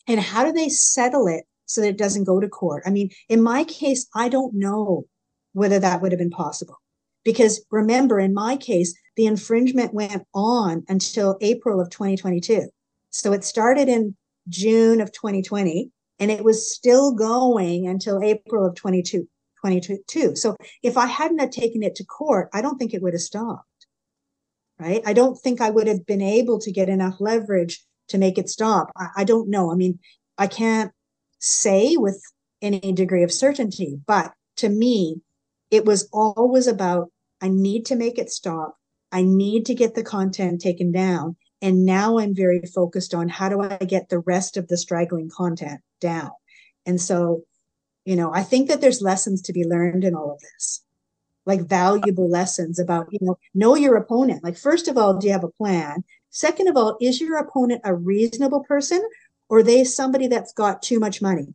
and 0.07 0.21
how 0.21 0.45
do 0.45 0.53
they 0.53 0.69
settle 0.69 1.27
it 1.27 1.45
so 1.71 1.81
that 1.81 1.89
it 1.89 1.99
doesn't 1.99 2.25
go 2.25 2.41
to 2.41 2.49
court. 2.49 2.83
I 2.85 2.91
mean, 2.91 3.11
in 3.29 3.41
my 3.41 3.63
case, 3.63 4.09
I 4.13 4.29
don't 4.29 4.55
know 4.55 5.05
whether 5.53 5.79
that 5.79 6.03
would 6.03 6.11
have 6.11 6.19
been 6.19 6.31
possible. 6.31 6.77
Because 7.25 7.65
remember, 7.71 8.19
in 8.19 8.35
my 8.35 8.57
case, 8.57 8.95
the 9.17 9.27
infringement 9.27 9.95
went 9.95 10.25
on 10.35 10.83
until 10.89 11.39
April 11.41 11.81
of 11.81 11.91
2022. 11.91 12.69
So 13.11 13.33
it 13.33 13.45
started 13.45 13.89
in 13.89 14.17
June 14.49 15.01
of 15.01 15.13
2020 15.13 15.91
and 16.19 16.31
it 16.31 16.45
was 16.45 16.73
still 16.73 17.13
going 17.13 17.87
until 17.87 18.23
April 18.23 18.67
of 18.67 18.75
22, 18.75 19.21
2022. 19.21 20.37
So 20.37 20.57
if 20.83 20.97
I 20.97 21.07
hadn't 21.07 21.39
have 21.39 21.51
taken 21.51 21.83
it 21.83 21.95
to 21.97 22.05
court, 22.05 22.49
I 22.53 22.63
don't 22.63 22.79
think 22.79 22.95
it 22.95 23.03
would 23.03 23.15
have 23.15 23.23
stopped. 23.23 23.67
Right. 24.79 25.03
I 25.05 25.13
don't 25.13 25.39
think 25.39 25.61
I 25.61 25.69
would 25.69 25.87
have 25.87 26.07
been 26.07 26.23
able 26.23 26.59
to 26.61 26.73
get 26.73 26.89
enough 26.89 27.17
leverage 27.21 27.85
to 28.09 28.17
make 28.17 28.39
it 28.39 28.49
stop. 28.49 28.91
I, 28.97 29.09
I 29.19 29.25
don't 29.25 29.51
know. 29.51 29.71
I 29.71 29.75
mean, 29.75 29.99
I 30.39 30.47
can't 30.47 30.91
say 31.39 31.97
with 31.97 32.23
any 32.63 32.93
degree 32.93 33.23
of 33.23 33.33
certainty. 33.33 33.99
But 34.07 34.33
to 34.57 34.69
me, 34.69 35.21
it 35.71 35.85
was 35.85 36.09
always 36.13 36.67
about 36.67 37.11
I 37.41 37.49
need 37.49 37.87
to 37.87 37.97
make 37.97 38.19
it 38.19 38.31
stop. 38.31 38.77
I 39.13 39.23
need 39.23 39.67
to 39.67 39.75
get 39.75 39.95
the 39.95 40.03
content 40.03 40.61
taken 40.61 40.93
down. 40.93 41.37
And 41.63 41.85
now 41.85 42.19
I'm 42.19 42.35
very 42.35 42.63
focused 42.63 43.15
on 43.15 43.29
how 43.29 43.49
do 43.49 43.61
I 43.61 43.77
get 43.79 44.09
the 44.09 44.21
rest 44.21 44.57
of 44.57 44.69
the 44.69 44.77
straggling 44.77 45.29
content 45.29 45.81
down. 46.01 46.31
And 46.87 47.01
so, 47.01 47.43
you 48.05 48.17
know, 48.17 48.33
I 48.33 48.43
think 48.43 48.69
that 48.69 48.81
there's 48.81 49.03
lessons 49.03 49.43
to 49.43 49.53
be 49.53 49.65
learned 49.65 50.05
in 50.05 50.15
all 50.15 50.33
of 50.33 50.41
this, 50.41 50.83
like 51.45 51.61
valuable 51.61 52.31
lessons 52.31 52.79
about, 52.79 53.09
you 53.13 53.19
know, 53.21 53.39
know 53.55 53.75
your 53.77 53.97
opponent. 53.97 54.43
Like, 54.43 54.57
first 54.57 54.89
of 54.89 54.97
all, 54.97 55.19
do 55.19 55.27
you 55.27 55.33
have 55.33 55.45
a 55.45 55.49
plan? 55.49 56.05
Second 56.31 56.69
of 56.69 56.77
all, 56.77 56.97
is 57.01 57.21
your 57.21 57.37
opponent 57.37 57.83
a 57.85 57.95
reasonable 57.95 58.65
person 58.65 59.03
or 59.49 59.63
they 59.63 59.85
somebody 59.85 60.29
that's 60.29 60.53
got 60.53 60.81
too 60.81 60.99
much 60.99 61.21
money 61.21 61.55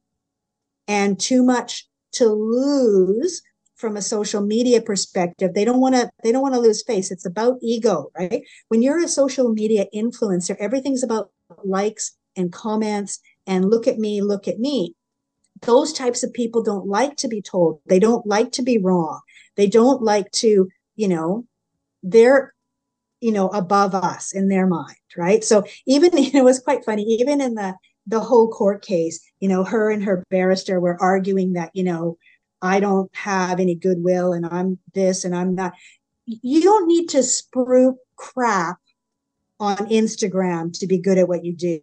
and 0.87 1.19
too 1.19 1.41
much 1.41 1.87
to 2.11 2.27
lose 2.27 3.41
from 3.75 3.97
a 3.97 4.01
social 4.01 4.41
media 4.41 4.81
perspective 4.81 5.53
they 5.53 5.65
don't 5.65 5.81
want 5.81 5.95
to 5.95 6.09
they 6.23 6.31
don't 6.31 6.41
want 6.41 6.53
to 6.53 6.59
lose 6.59 6.83
face. 6.83 7.11
It's 7.11 7.25
about 7.25 7.57
ego 7.61 8.11
right? 8.17 8.43
When 8.69 8.81
you're 8.81 9.03
a 9.03 9.07
social 9.07 9.53
media 9.53 9.85
influencer 9.93 10.55
everything's 10.59 11.03
about 11.03 11.31
likes 11.63 12.15
and 12.35 12.51
comments 12.51 13.19
and 13.47 13.69
look 13.69 13.87
at 13.87 13.97
me 13.97 14.21
look 14.21 14.47
at 14.47 14.59
me. 14.59 14.95
Those 15.61 15.93
types 15.93 16.23
of 16.23 16.33
people 16.33 16.61
don't 16.61 16.87
like 16.87 17.15
to 17.17 17.27
be 17.27 17.41
told. 17.41 17.79
They 17.87 17.99
don't 17.99 18.25
like 18.25 18.51
to 18.53 18.61
be 18.61 18.77
wrong. 18.77 19.21
They 19.55 19.67
don't 19.67 20.01
like 20.01 20.31
to 20.31 20.69
you 20.95 21.07
know 21.07 21.45
they're 22.03 22.53
you 23.21 23.31
know 23.31 23.47
above 23.49 23.95
us 23.95 24.33
in 24.33 24.49
their 24.49 24.67
mind 24.67 24.97
right? 25.17 25.43
So 25.43 25.63
even 25.85 26.17
you 26.17 26.31
know 26.33 26.41
it 26.41 26.43
was 26.43 26.59
quite 26.59 26.85
funny 26.85 27.03
even 27.03 27.41
in 27.41 27.55
the 27.55 27.75
the 28.07 28.19
whole 28.19 28.49
court 28.49 28.83
case 28.83 29.19
you 29.39 29.49
know 29.49 29.63
her 29.63 29.89
and 29.89 30.03
her 30.03 30.23
barrister 30.29 30.79
were 30.79 31.01
arguing 31.01 31.53
that 31.53 31.71
you 31.73 31.83
know 31.83 32.17
i 32.65 32.79
don't 32.79 33.09
have 33.15 33.59
any 33.59 33.75
goodwill 33.75 34.33
and 34.33 34.45
i'm 34.45 34.77
this 34.93 35.23
and 35.23 35.35
i'm 35.35 35.55
not 35.55 35.73
you 36.25 36.61
don't 36.61 36.87
need 36.87 37.07
to 37.07 37.19
sprue 37.19 37.95
crap 38.15 38.77
on 39.59 39.77
instagram 39.89 40.77
to 40.77 40.87
be 40.87 40.97
good 40.97 41.17
at 41.17 41.27
what 41.27 41.45
you 41.45 41.53
do 41.53 41.79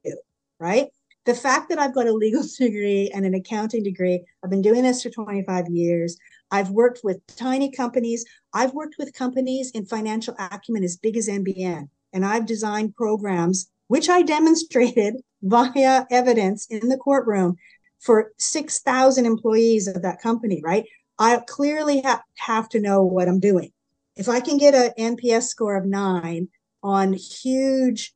right 0.58 0.88
the 1.24 1.34
fact 1.34 1.68
that 1.68 1.78
i've 1.78 1.94
got 1.94 2.06
a 2.06 2.12
legal 2.12 2.42
degree 2.58 3.10
and 3.14 3.24
an 3.24 3.34
accounting 3.34 3.82
degree 3.82 4.24
i've 4.42 4.50
been 4.50 4.62
doing 4.62 4.82
this 4.82 5.02
for 5.02 5.10
25 5.10 5.68
years 5.68 6.18
I've 6.52 6.70
worked 6.70 7.00
with 7.02 7.26
tiny 7.34 7.70
companies. 7.70 8.26
I've 8.52 8.74
worked 8.74 8.96
with 8.98 9.14
companies 9.14 9.70
in 9.70 9.86
financial 9.86 10.36
acumen 10.38 10.84
as 10.84 10.98
big 10.98 11.16
as 11.16 11.26
NBN. 11.26 11.88
And 12.12 12.26
I've 12.26 12.44
designed 12.44 12.94
programs, 12.94 13.70
which 13.88 14.10
I 14.10 14.20
demonstrated 14.20 15.16
via 15.42 16.06
evidence 16.10 16.66
in 16.66 16.90
the 16.90 16.98
courtroom 16.98 17.56
for 18.02 18.32
6,000 18.36 19.24
employees 19.24 19.86
of 19.86 20.02
that 20.02 20.20
company, 20.20 20.60
right? 20.62 20.84
I 21.18 21.40
clearly 21.46 22.02
ha- 22.02 22.22
have 22.38 22.68
to 22.70 22.80
know 22.80 23.04
what 23.04 23.28
I'm 23.28 23.40
doing. 23.40 23.70
If 24.16 24.28
I 24.28 24.40
can 24.40 24.58
get 24.58 24.74
an 24.74 25.16
NPS 25.16 25.44
score 25.44 25.76
of 25.76 25.86
nine 25.86 26.48
on 26.82 27.12
huge 27.12 28.12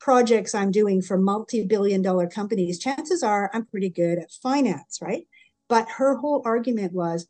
projects 0.00 0.54
I'm 0.54 0.70
doing 0.70 1.02
for 1.02 1.18
multi-billion 1.18 2.00
dollar 2.00 2.26
companies, 2.26 2.78
chances 2.78 3.22
are 3.22 3.50
I'm 3.52 3.66
pretty 3.66 3.90
good 3.90 4.18
at 4.18 4.32
finance, 4.42 4.98
right? 5.02 5.26
But 5.68 5.88
her 5.98 6.16
whole 6.16 6.42
argument 6.44 6.94
was 6.94 7.28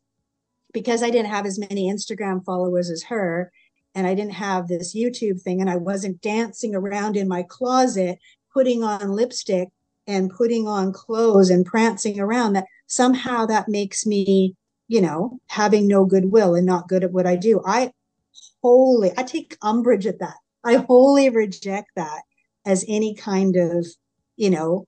because 0.73 1.03
I 1.03 1.09
didn't 1.09 1.31
have 1.31 1.45
as 1.45 1.59
many 1.59 1.91
Instagram 1.91 2.43
followers 2.45 2.89
as 2.89 3.03
her, 3.03 3.51
and 3.93 4.07
I 4.07 4.15
didn't 4.15 4.33
have 4.35 4.67
this 4.69 4.95
YouTube 4.95 5.41
thing, 5.41 5.59
and 5.59 5.69
I 5.69 5.75
wasn't 5.75 6.21
dancing 6.21 6.73
around 6.73 7.17
in 7.17 7.27
my 7.27 7.43
closet 7.43 8.17
putting 8.53 8.83
on 8.83 9.11
lipstick 9.11 9.67
and 10.11 10.29
putting 10.29 10.67
on 10.67 10.93
clothes 10.93 11.49
and 11.49 11.65
prancing 11.65 12.19
around, 12.19 12.53
that 12.53 12.65
somehow 12.87 13.45
that 13.45 13.69
makes 13.69 14.05
me, 14.05 14.55
you 14.87 15.01
know, 15.01 15.39
having 15.47 15.87
no 15.87 16.05
goodwill 16.05 16.55
and 16.55 16.65
not 16.65 16.87
good 16.87 17.03
at 17.03 17.11
what 17.11 17.25
I 17.25 17.35
do. 17.35 17.61
I 17.65 17.91
wholly, 18.61 19.11
I 19.17 19.23
take 19.23 19.57
umbrage 19.61 20.05
at 20.05 20.19
that. 20.19 20.35
I 20.63 20.75
wholly 20.75 21.29
reject 21.29 21.91
that 21.95 22.21
as 22.65 22.85
any 22.87 23.15
kind 23.15 23.55
of, 23.55 23.87
you 24.35 24.49
know, 24.49 24.87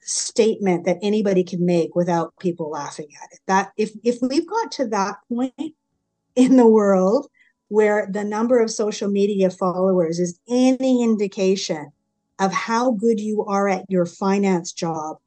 statement 0.00 0.84
that 0.86 0.98
anybody 1.02 1.44
can 1.44 1.64
make 1.64 1.94
without 1.94 2.32
people 2.38 2.70
laughing 2.70 3.08
at 3.22 3.32
it. 3.32 3.40
That 3.46 3.72
if 3.76 3.92
if 4.04 4.18
we've 4.22 4.48
got 4.48 4.72
to 4.72 4.86
that 4.88 5.16
point 5.28 5.74
in 6.36 6.56
the 6.56 6.66
world 6.66 7.28
where 7.68 8.08
the 8.10 8.24
number 8.24 8.60
of 8.60 8.70
social 8.70 9.08
media 9.08 9.50
followers 9.50 10.18
is 10.18 10.38
any 10.48 11.02
indication 11.02 11.92
of 12.40 12.52
how 12.52 12.92
good 12.92 13.20
you 13.20 13.44
are 13.44 13.68
at 13.68 13.84
your 13.88 14.06
finance 14.06 14.72
job, 14.72 15.18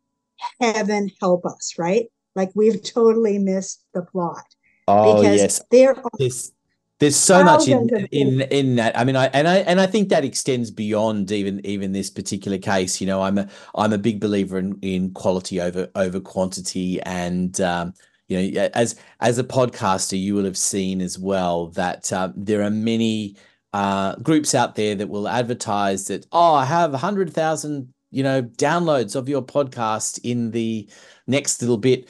heaven 0.60 1.10
help 1.22 1.46
us, 1.46 1.76
right? 1.78 2.08
Like 2.36 2.52
we've 2.56 2.84
totally 2.84 3.40
missed 3.40 3.86
the 3.94 4.02
plot. 4.02 4.44
Oh 4.88 5.22
because 5.22 5.38
yes, 5.38 5.62
there 5.72 5.96
are 5.98 6.10
this 6.20 6.52
there's 7.00 7.16
so 7.16 7.44
much 7.44 7.68
in, 7.68 7.90
in 8.12 8.42
in 8.42 8.76
that. 8.78 8.98
I 8.98 9.04
mean, 9.04 9.16
I 9.16 9.26
and 9.28 9.48
I 9.48 9.58
and 9.58 9.82
I 9.82 9.86
think 9.86 10.10
that 10.10 10.24
extends 10.24 10.72
beyond 10.72 11.32
even 11.32 11.66
even 11.66 11.92
this 11.92 12.10
particular 12.10 12.58
case. 12.58 13.02
You 13.02 13.08
know, 13.08 13.22
I'm 13.22 13.38
a 13.38 13.50
I'm 13.76 13.94
a 13.94 13.98
big 13.98 14.20
believer 14.20 14.58
in 14.58 14.80
in 14.82 15.12
quality 15.12 15.60
over 15.60 15.90
over 15.96 16.20
quantity, 16.20 17.02
and 17.02 17.60
um, 17.62 17.94
you 18.28 18.54
know, 18.54 18.70
as 18.74 18.96
as 19.20 19.38
a 19.38 19.44
podcaster, 19.44 20.20
you 20.20 20.34
will 20.36 20.46
have 20.46 20.58
seen 20.58 21.02
as 21.02 21.20
well 21.20 21.68
that 21.70 22.12
uh, 22.14 22.32
there 22.36 22.64
are 22.64 22.72
many 22.72 23.36
uh, 23.74 24.16
groups 24.18 24.54
out 24.56 24.76
there 24.76 24.96
that 24.96 25.10
will 25.10 25.28
advertise 25.28 26.08
that 26.08 26.26
oh, 26.32 26.54
I 26.54 26.66
have 26.66 26.94
a 26.94 26.98
hundred 27.00 27.34
thousand 27.34 27.94
you 28.12 28.24
know 28.24 28.44
downloads 28.44 29.16
of 29.16 29.28
your 29.28 29.42
podcast 29.42 30.20
in 30.24 30.52
the 30.52 30.90
next 31.28 31.62
little 31.62 31.78
bit. 31.78 32.08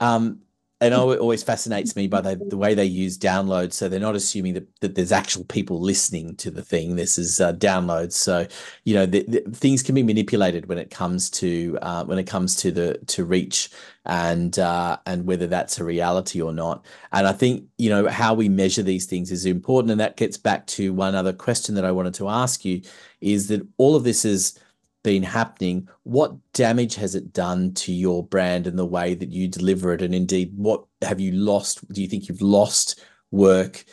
Um, 0.00 0.40
and 0.78 0.92
it 0.92 0.96
always 0.98 1.42
fascinates 1.42 1.96
me 1.96 2.06
by 2.06 2.20
the, 2.20 2.36
the 2.36 2.56
way 2.56 2.74
they 2.74 2.84
use 2.84 3.16
downloads. 3.16 3.72
So 3.72 3.88
they're 3.88 3.98
not 3.98 4.14
assuming 4.14 4.54
that, 4.54 4.80
that 4.80 4.94
there's 4.94 5.12
actual 5.12 5.44
people 5.44 5.80
listening 5.80 6.36
to 6.36 6.50
the 6.50 6.62
thing. 6.62 6.96
This 6.96 7.16
is 7.16 7.40
uh, 7.40 7.54
downloads. 7.54 8.12
So 8.12 8.46
you 8.84 8.94
know 8.94 9.06
the, 9.06 9.24
the, 9.26 9.40
things 9.52 9.82
can 9.82 9.94
be 9.94 10.02
manipulated 10.02 10.66
when 10.66 10.76
it 10.76 10.90
comes 10.90 11.30
to 11.30 11.78
uh, 11.80 12.04
when 12.04 12.18
it 12.18 12.26
comes 12.26 12.56
to 12.56 12.70
the 12.70 12.98
to 13.06 13.24
reach 13.24 13.70
and 14.04 14.58
uh, 14.58 14.98
and 15.06 15.26
whether 15.26 15.46
that's 15.46 15.80
a 15.80 15.84
reality 15.84 16.42
or 16.42 16.52
not. 16.52 16.84
And 17.10 17.26
I 17.26 17.32
think 17.32 17.64
you 17.78 17.88
know 17.88 18.08
how 18.08 18.34
we 18.34 18.50
measure 18.50 18.82
these 18.82 19.06
things 19.06 19.30
is 19.32 19.46
important, 19.46 19.92
and 19.92 20.00
that 20.00 20.18
gets 20.18 20.36
back 20.36 20.66
to 20.68 20.92
one 20.92 21.14
other 21.14 21.32
question 21.32 21.74
that 21.76 21.86
I 21.86 21.92
wanted 21.92 22.14
to 22.14 22.28
ask 22.28 22.66
you: 22.66 22.82
is 23.22 23.48
that 23.48 23.66
all 23.78 23.96
of 23.96 24.04
this 24.04 24.26
is 24.26 24.58
been 25.06 25.22
happening, 25.22 25.88
what 26.02 26.34
damage 26.52 26.96
has 26.96 27.14
it 27.14 27.32
done 27.32 27.72
to 27.72 27.92
your 27.92 28.26
brand 28.26 28.66
and 28.66 28.76
the 28.76 28.84
way 28.84 29.14
that 29.14 29.30
you 29.30 29.46
deliver 29.46 29.92
it? 29.92 30.02
And 30.02 30.12
indeed, 30.12 30.50
what 30.56 30.84
have 31.00 31.20
you 31.20 31.30
lost? 31.30 31.86
Do 31.92 32.02
you 32.02 32.08
think 32.08 32.28
you've 32.28 32.42
lost 32.42 33.00
work 33.30 33.84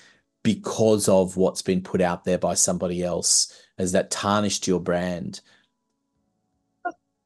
because 0.42 1.08
of 1.08 1.38
what's 1.38 1.62
been 1.62 1.84
put 1.84 2.02
out 2.02 2.24
there 2.24 2.40
by 2.40 2.56
somebody 2.56 3.04
else? 3.04 3.62
Has 3.78 3.92
that 3.92 4.10
tarnished 4.10 4.66
your 4.66 4.80
brand? 4.80 5.42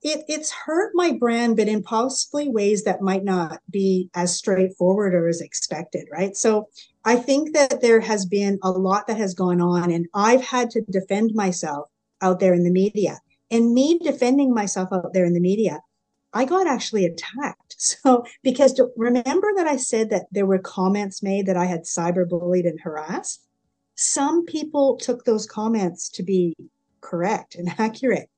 It, 0.02 0.26
it's 0.28 0.52
hurt 0.52 0.92
my 0.94 1.14
brand, 1.14 1.56
but 1.56 1.70
in 1.70 1.82
possibly 1.82 2.50
ways 2.50 2.84
that 2.84 3.02
might 3.02 3.24
not 3.24 3.62
be 3.72 4.10
as 4.16 4.36
straightforward 4.36 5.14
or 5.14 5.30
as 5.30 5.40
expected, 5.40 6.10
right? 6.12 6.36
So 6.36 6.68
I 7.06 7.16
think 7.16 7.54
that 7.54 7.80
there 7.80 8.02
has 8.02 8.26
been 8.26 8.60
a 8.64 8.70
lot 8.70 9.08
that 9.08 9.16
has 9.16 9.34
gone 9.34 9.62
on, 9.62 9.92
and 9.92 10.08
I've 10.14 10.44
had 10.44 10.72
to 10.72 10.82
defend 10.82 11.34
myself 11.36 11.88
out 12.22 12.42
there 12.42 12.54
in 12.54 12.66
the 12.66 12.70
media 12.70 13.20
and 13.50 13.74
me 13.74 13.98
defending 14.00 14.54
myself 14.54 14.90
out 14.92 15.14
there 15.14 15.26
in 15.26 15.34
the 15.34 15.40
media, 15.40 15.82
I 16.34 16.46
got 16.46 16.68
actually 16.68 17.06
attacked. 17.06 17.64
So, 17.80 18.26
because 18.42 18.74
to, 18.74 18.88
remember 18.98 19.50
that 19.56 19.68
I 19.68 19.78
said 19.78 20.10
that 20.10 20.26
there 20.32 20.48
were 20.48 20.58
comments 20.58 21.22
made 21.22 21.46
that 21.46 21.58
I 21.58 21.66
had 21.66 21.84
cyberbullied 21.84 22.68
and 22.68 22.80
harassed? 22.80 23.44
Some 23.94 24.46
people 24.46 24.98
took 24.98 25.26
those 25.26 25.46
comments 25.46 26.10
to 26.10 26.24
be 26.24 26.56
correct 27.02 27.54
and 27.54 27.70
accurate. 27.78 28.32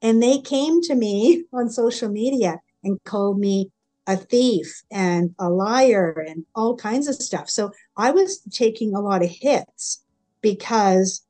And 0.00 0.22
they 0.22 0.38
came 0.38 0.80
to 0.82 0.94
me 0.94 1.44
on 1.52 1.68
social 1.68 2.08
media 2.08 2.60
and 2.82 2.98
called 3.04 3.38
me 3.38 3.70
a 4.06 4.16
thief 4.16 4.82
and 4.90 5.34
a 5.38 5.50
liar 5.50 6.24
and 6.26 6.46
all 6.54 6.76
kinds 6.76 7.06
of 7.06 7.16
stuff. 7.16 7.50
So 7.50 7.72
I 7.96 8.12
was 8.12 8.40
taking 8.50 8.94
a 8.94 9.00
lot 9.00 9.22
of 9.22 9.30
hits 9.30 10.02
because 10.40 11.22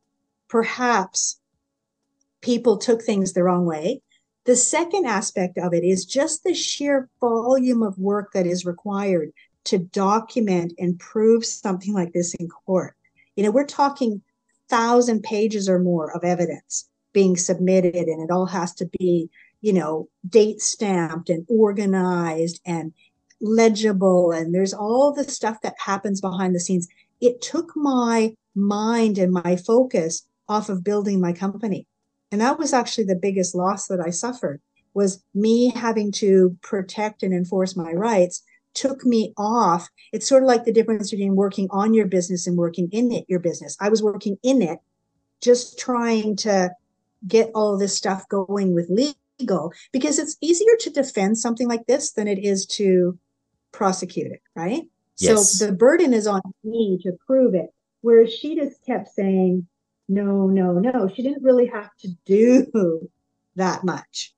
perhaps 0.49 1.41
people 2.47 2.79
took 2.79 3.03
things 3.03 3.33
the 3.33 3.43
wrong 3.43 3.67
way. 3.67 4.01
The 4.45 4.55
second 4.55 5.05
aspect 5.05 5.59
of 5.59 5.75
it 5.75 5.83
is 5.83 6.05
just 6.05 6.45
the 6.45 6.55
sheer 6.55 7.09
volume 7.21 7.83
of 7.83 7.99
work 7.99 8.33
that 8.35 8.47
is 8.47 8.65
required 8.65 9.33
to 9.65 9.79
document 9.79 10.73
and 10.79 10.97
prove 11.01 11.45
something 11.45 11.93
like 11.93 12.13
this 12.13 12.35
in 12.35 12.49
court. 12.49 12.95
You 13.35 13.43
know, 13.43 13.51
we're 13.51 13.67
talking 13.67 14.23
thousand 14.69 15.25
pages 15.25 15.69
or 15.69 15.81
more 15.81 16.17
of 16.17 16.23
evidence 16.23 16.89
being 17.13 17.37
submitted, 17.37 18.07
and 18.07 18.23
it 18.23 18.33
all 18.33 18.47
has 18.47 18.73
to 18.75 18.89
be, 18.97 19.29
you 19.61 19.73
know, 19.73 20.09
date 20.29 20.61
stamped 20.61 21.29
and 21.29 21.45
organized 21.49 22.61
and 22.65 22.93
legible. 23.41 24.31
And 24.31 24.55
there's 24.55 24.73
all 24.73 25.13
the 25.13 25.25
stuff 25.25 25.63
that 25.63 25.75
happens 25.85 26.21
behind 26.21 26.55
the 26.55 26.61
scenes. 26.61 26.87
It 27.21 27.43
took 27.43 27.73
my 27.75 28.37
mind 28.55 29.19
and 29.19 29.33
my 29.33 29.57
focus 29.57 30.23
off 30.49 30.69
of 30.69 30.85
building 30.85 31.21
my 31.21 31.33
company. 31.33 31.89
And 32.37 32.43
that 32.43 32.59
was 32.59 32.75
actually 32.75 33.05
the 33.05 33.17
biggest 33.17 33.55
loss 33.55 33.87
that 33.87 33.99
I 33.99 34.11
suffered 34.11 34.61
was 34.93 35.25
me 35.35 35.71
having 35.71 36.13
to 36.13 36.55
protect 36.61 37.23
and 37.23 37.33
enforce 37.33 37.75
my 37.75 37.93
rights 37.93 38.43
took 38.75 39.07
me 39.07 39.33
off. 39.39 39.89
It's 40.13 40.29
sort 40.29 40.43
of 40.43 40.47
like 40.47 40.67
the 40.67 40.73
difference 40.75 41.11
between 41.11 41.35
working 41.35 41.67
on 41.71 41.95
your 41.95 42.05
business 42.05 42.47
and 42.47 42.59
working 42.59 42.91
in 42.93 43.11
it, 43.11 43.25
your 43.27 43.39
business. 43.39 43.75
I 43.81 43.89
was 43.89 44.03
working 44.03 44.37
in 44.43 44.61
it, 44.61 44.81
just 45.41 45.79
trying 45.79 46.37
to 46.37 46.73
get 47.27 47.51
all 47.55 47.79
this 47.79 47.97
stuff 47.97 48.29
going 48.29 48.75
with 48.75 48.91
legal 48.91 49.73
because 49.91 50.19
it's 50.19 50.37
easier 50.43 50.77
to 50.81 50.91
defend 50.91 51.39
something 51.39 51.67
like 51.67 51.87
this 51.87 52.13
than 52.13 52.29
it 52.29 52.45
is 52.45 52.67
to 52.67 53.19
prosecute 53.73 54.31
it, 54.31 54.43
right? 54.55 54.83
Yes. 55.17 55.55
So 55.55 55.69
the 55.69 55.73
burden 55.73 56.13
is 56.13 56.27
on 56.27 56.43
me 56.63 56.99
to 57.03 57.13
prove 57.27 57.55
it. 57.55 57.71
Whereas 58.03 58.31
she 58.31 58.57
just 58.57 58.85
kept 58.85 59.09
saying, 59.09 59.67
no, 60.09 60.47
no, 60.47 60.73
no. 60.73 61.09
She 61.09 61.23
didn't 61.23 61.43
really 61.43 61.67
have 61.67 61.91
to 62.01 62.09
do 62.25 63.11
that 63.57 63.85
much. 63.85 64.33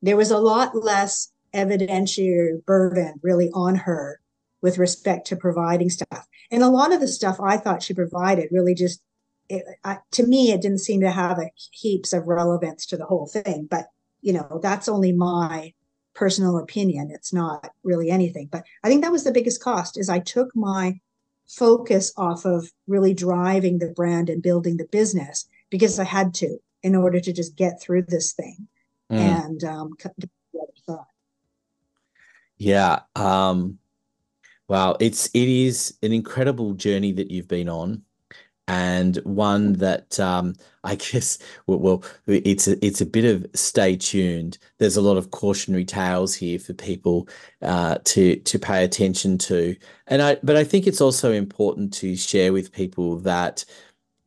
There 0.00 0.16
was 0.16 0.30
a 0.30 0.38
lot 0.38 0.74
less 0.74 1.30
evidentiary 1.54 2.64
burden 2.64 3.20
really 3.22 3.50
on 3.52 3.74
her 3.74 4.20
with 4.62 4.78
respect 4.78 5.26
to 5.26 5.36
providing 5.36 5.90
stuff. 5.90 6.26
And 6.50 6.62
a 6.62 6.68
lot 6.68 6.92
of 6.92 7.00
the 7.00 7.08
stuff 7.08 7.38
I 7.40 7.56
thought 7.56 7.82
she 7.82 7.94
provided 7.94 8.48
really 8.50 8.74
just, 8.74 9.02
it, 9.48 9.64
I, 9.84 9.98
to 10.12 10.26
me, 10.26 10.52
it 10.52 10.62
didn't 10.62 10.78
seem 10.78 11.00
to 11.00 11.10
have 11.10 11.38
a 11.38 11.50
heaps 11.72 12.12
of 12.12 12.26
relevance 12.26 12.86
to 12.86 12.96
the 12.96 13.04
whole 13.04 13.26
thing. 13.26 13.66
But, 13.70 13.86
you 14.20 14.32
know, 14.32 14.60
that's 14.62 14.88
only 14.88 15.12
my 15.12 15.74
personal 16.14 16.58
opinion. 16.58 17.10
It's 17.10 17.32
not 17.32 17.70
really 17.82 18.10
anything. 18.10 18.48
But 18.50 18.64
I 18.84 18.88
think 18.88 19.02
that 19.02 19.12
was 19.12 19.24
the 19.24 19.32
biggest 19.32 19.62
cost 19.62 19.98
is 19.98 20.08
I 20.08 20.20
took 20.20 20.54
my 20.54 21.00
focus 21.48 22.12
off 22.16 22.44
of 22.44 22.70
really 22.86 23.14
driving 23.14 23.78
the 23.78 23.88
brand 23.88 24.30
and 24.30 24.42
building 24.42 24.76
the 24.76 24.86
business 24.86 25.48
because 25.70 25.98
I 25.98 26.04
had 26.04 26.34
to 26.34 26.58
in 26.82 26.94
order 26.94 27.20
to 27.20 27.32
just 27.32 27.56
get 27.56 27.80
through 27.80 28.02
this 28.02 28.32
thing 28.32 28.68
mm. 29.10 29.18
and 29.18 29.64
um, 29.64 29.94
yeah. 32.62 33.00
Um, 33.16 33.78
wow. 34.68 34.96
It's 35.00 35.26
it 35.34 35.48
is 35.48 35.98
an 36.02 36.12
incredible 36.12 36.74
journey 36.74 37.10
that 37.12 37.30
you've 37.30 37.48
been 37.48 37.68
on 37.68 38.02
and 38.68 39.16
one 39.24 39.74
that 39.74 40.18
um, 40.20 40.54
I 40.84 40.96
guess 40.96 41.38
well, 41.66 41.78
well, 41.78 42.04
it's 42.26 42.66
a, 42.68 42.84
it's 42.84 43.00
a 43.00 43.06
bit 43.06 43.24
of 43.24 43.46
stay 43.54 43.96
tuned. 43.96 44.58
There's 44.78 44.96
a 44.96 45.02
lot 45.02 45.16
of 45.16 45.30
cautionary 45.30 45.84
tales 45.84 46.34
here 46.34 46.58
for 46.58 46.72
people 46.72 47.28
uh, 47.60 47.98
to 48.04 48.36
to 48.36 48.58
pay 48.58 48.84
attention 48.84 49.38
to, 49.38 49.76
and 50.06 50.22
I 50.22 50.38
but 50.42 50.56
I 50.56 50.64
think 50.64 50.86
it's 50.86 51.00
also 51.00 51.32
important 51.32 51.92
to 51.94 52.16
share 52.16 52.52
with 52.52 52.72
people 52.72 53.18
that 53.20 53.64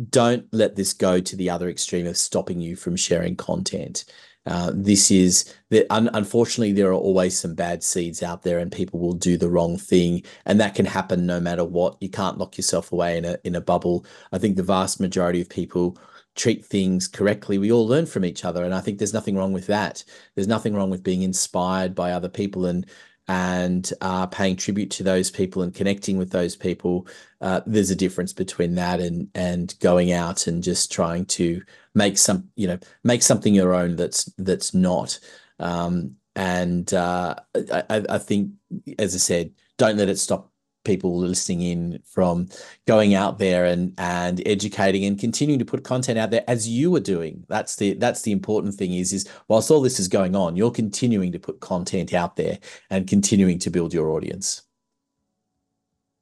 don't 0.09 0.45
let 0.51 0.75
this 0.75 0.93
go 0.93 1.21
to 1.21 1.35
the 1.35 1.49
other 1.49 1.69
extreme 1.69 2.07
of 2.07 2.17
stopping 2.17 2.59
you 2.59 2.75
from 2.75 2.95
sharing 2.95 3.35
content. 3.35 4.05
Uh, 4.45 4.71
this 4.73 5.09
is 5.09 5.53
that 5.69 5.87
un- 5.89 6.09
unfortunately 6.13 6.71
there 6.71 6.89
are 6.89 6.93
always 6.93 7.37
some 7.37 7.55
bad 7.55 7.83
seeds 7.83 8.21
out 8.21 8.43
there 8.43 8.59
and 8.59 8.71
people 8.71 8.99
will 8.99 9.13
do 9.13 9.37
the 9.37 9.49
wrong 9.49 9.77
thing 9.77 10.21
and 10.45 10.59
that 10.59 10.75
can 10.75 10.85
happen 10.85 11.25
no 11.25 11.39
matter 11.39 11.65
what 11.65 11.97
you 11.99 12.09
can't 12.09 12.37
lock 12.37 12.55
yourself 12.55 12.91
away 12.91 13.17
in 13.17 13.25
a 13.25 13.37
in 13.43 13.55
a 13.55 13.61
bubble 13.61 14.05
i 14.31 14.37
think 14.37 14.55
the 14.55 14.61
vast 14.61 14.99
majority 14.99 15.41
of 15.41 15.49
people 15.49 15.97
treat 16.35 16.65
things 16.65 17.07
correctly, 17.07 17.57
we 17.57 17.71
all 17.71 17.87
learn 17.87 18.05
from 18.05 18.25
each 18.25 18.45
other. 18.45 18.63
And 18.63 18.73
I 18.73 18.81
think 18.81 18.97
there's 18.97 19.13
nothing 19.13 19.37
wrong 19.37 19.53
with 19.53 19.67
that. 19.67 20.03
There's 20.35 20.47
nothing 20.47 20.75
wrong 20.75 20.89
with 20.89 21.03
being 21.03 21.21
inspired 21.21 21.95
by 21.95 22.11
other 22.11 22.29
people 22.29 22.65
and 22.65 22.85
and 23.27 23.91
uh, 24.01 24.27
paying 24.27 24.55
tribute 24.55 24.91
to 24.91 25.03
those 25.03 25.31
people 25.31 25.61
and 25.61 25.73
connecting 25.73 26.17
with 26.17 26.29
those 26.31 26.55
people. 26.55 27.07
Uh, 27.41 27.61
there's 27.65 27.91
a 27.91 27.95
difference 27.95 28.33
between 28.33 28.75
that 28.75 28.99
and 28.99 29.29
and 29.35 29.75
going 29.79 30.11
out 30.11 30.47
and 30.47 30.63
just 30.63 30.91
trying 30.91 31.25
to 31.25 31.61
make 31.93 32.17
some 32.17 32.49
you 32.55 32.67
know 32.67 32.77
make 33.03 33.21
something 33.21 33.53
your 33.53 33.73
own 33.73 33.95
that's 33.95 34.25
that's 34.37 34.73
not. 34.73 35.19
Um, 35.59 36.17
and 36.35 36.93
uh, 36.93 37.35
I, 37.55 38.03
I 38.09 38.17
think, 38.17 38.51
as 38.99 39.15
I 39.15 39.19
said, 39.19 39.51
don't 39.77 39.97
let 39.97 40.09
it 40.09 40.19
stop 40.19 40.51
people 40.85 41.17
listening 41.17 41.61
in 41.61 41.99
from 42.05 42.47
going 42.85 43.13
out 43.13 43.39
there 43.39 43.65
and 43.65 43.93
and 43.97 44.41
educating 44.45 45.03
and 45.05 45.19
continuing 45.19 45.59
to 45.59 45.65
put 45.65 45.83
content 45.83 46.17
out 46.17 46.31
there 46.31 46.43
as 46.47 46.69
you 46.69 46.95
are 46.95 47.01
doing. 47.01 47.43
That's 47.49 47.75
the 47.75 47.93
that's 47.95 48.21
the 48.21 48.31
important 48.31 48.75
thing 48.75 48.93
is 48.93 49.11
is 49.11 49.27
whilst 49.47 49.69
all 49.69 49.81
this 49.81 49.99
is 49.99 50.07
going 50.07 50.35
on 50.35 50.55
you're 50.55 50.71
continuing 50.71 51.31
to 51.31 51.39
put 51.39 51.59
content 51.59 52.13
out 52.13 52.35
there 52.35 52.59
and 52.89 53.07
continuing 53.07 53.59
to 53.59 53.69
build 53.69 53.93
your 53.93 54.09
audience. 54.11 54.61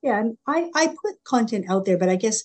Yeah 0.01 0.23
i 0.47 0.69
i 0.73 0.87
put 0.87 1.23
content 1.23 1.65
out 1.69 1.85
there 1.85 1.97
but 1.97 2.09
i 2.09 2.15
guess 2.15 2.43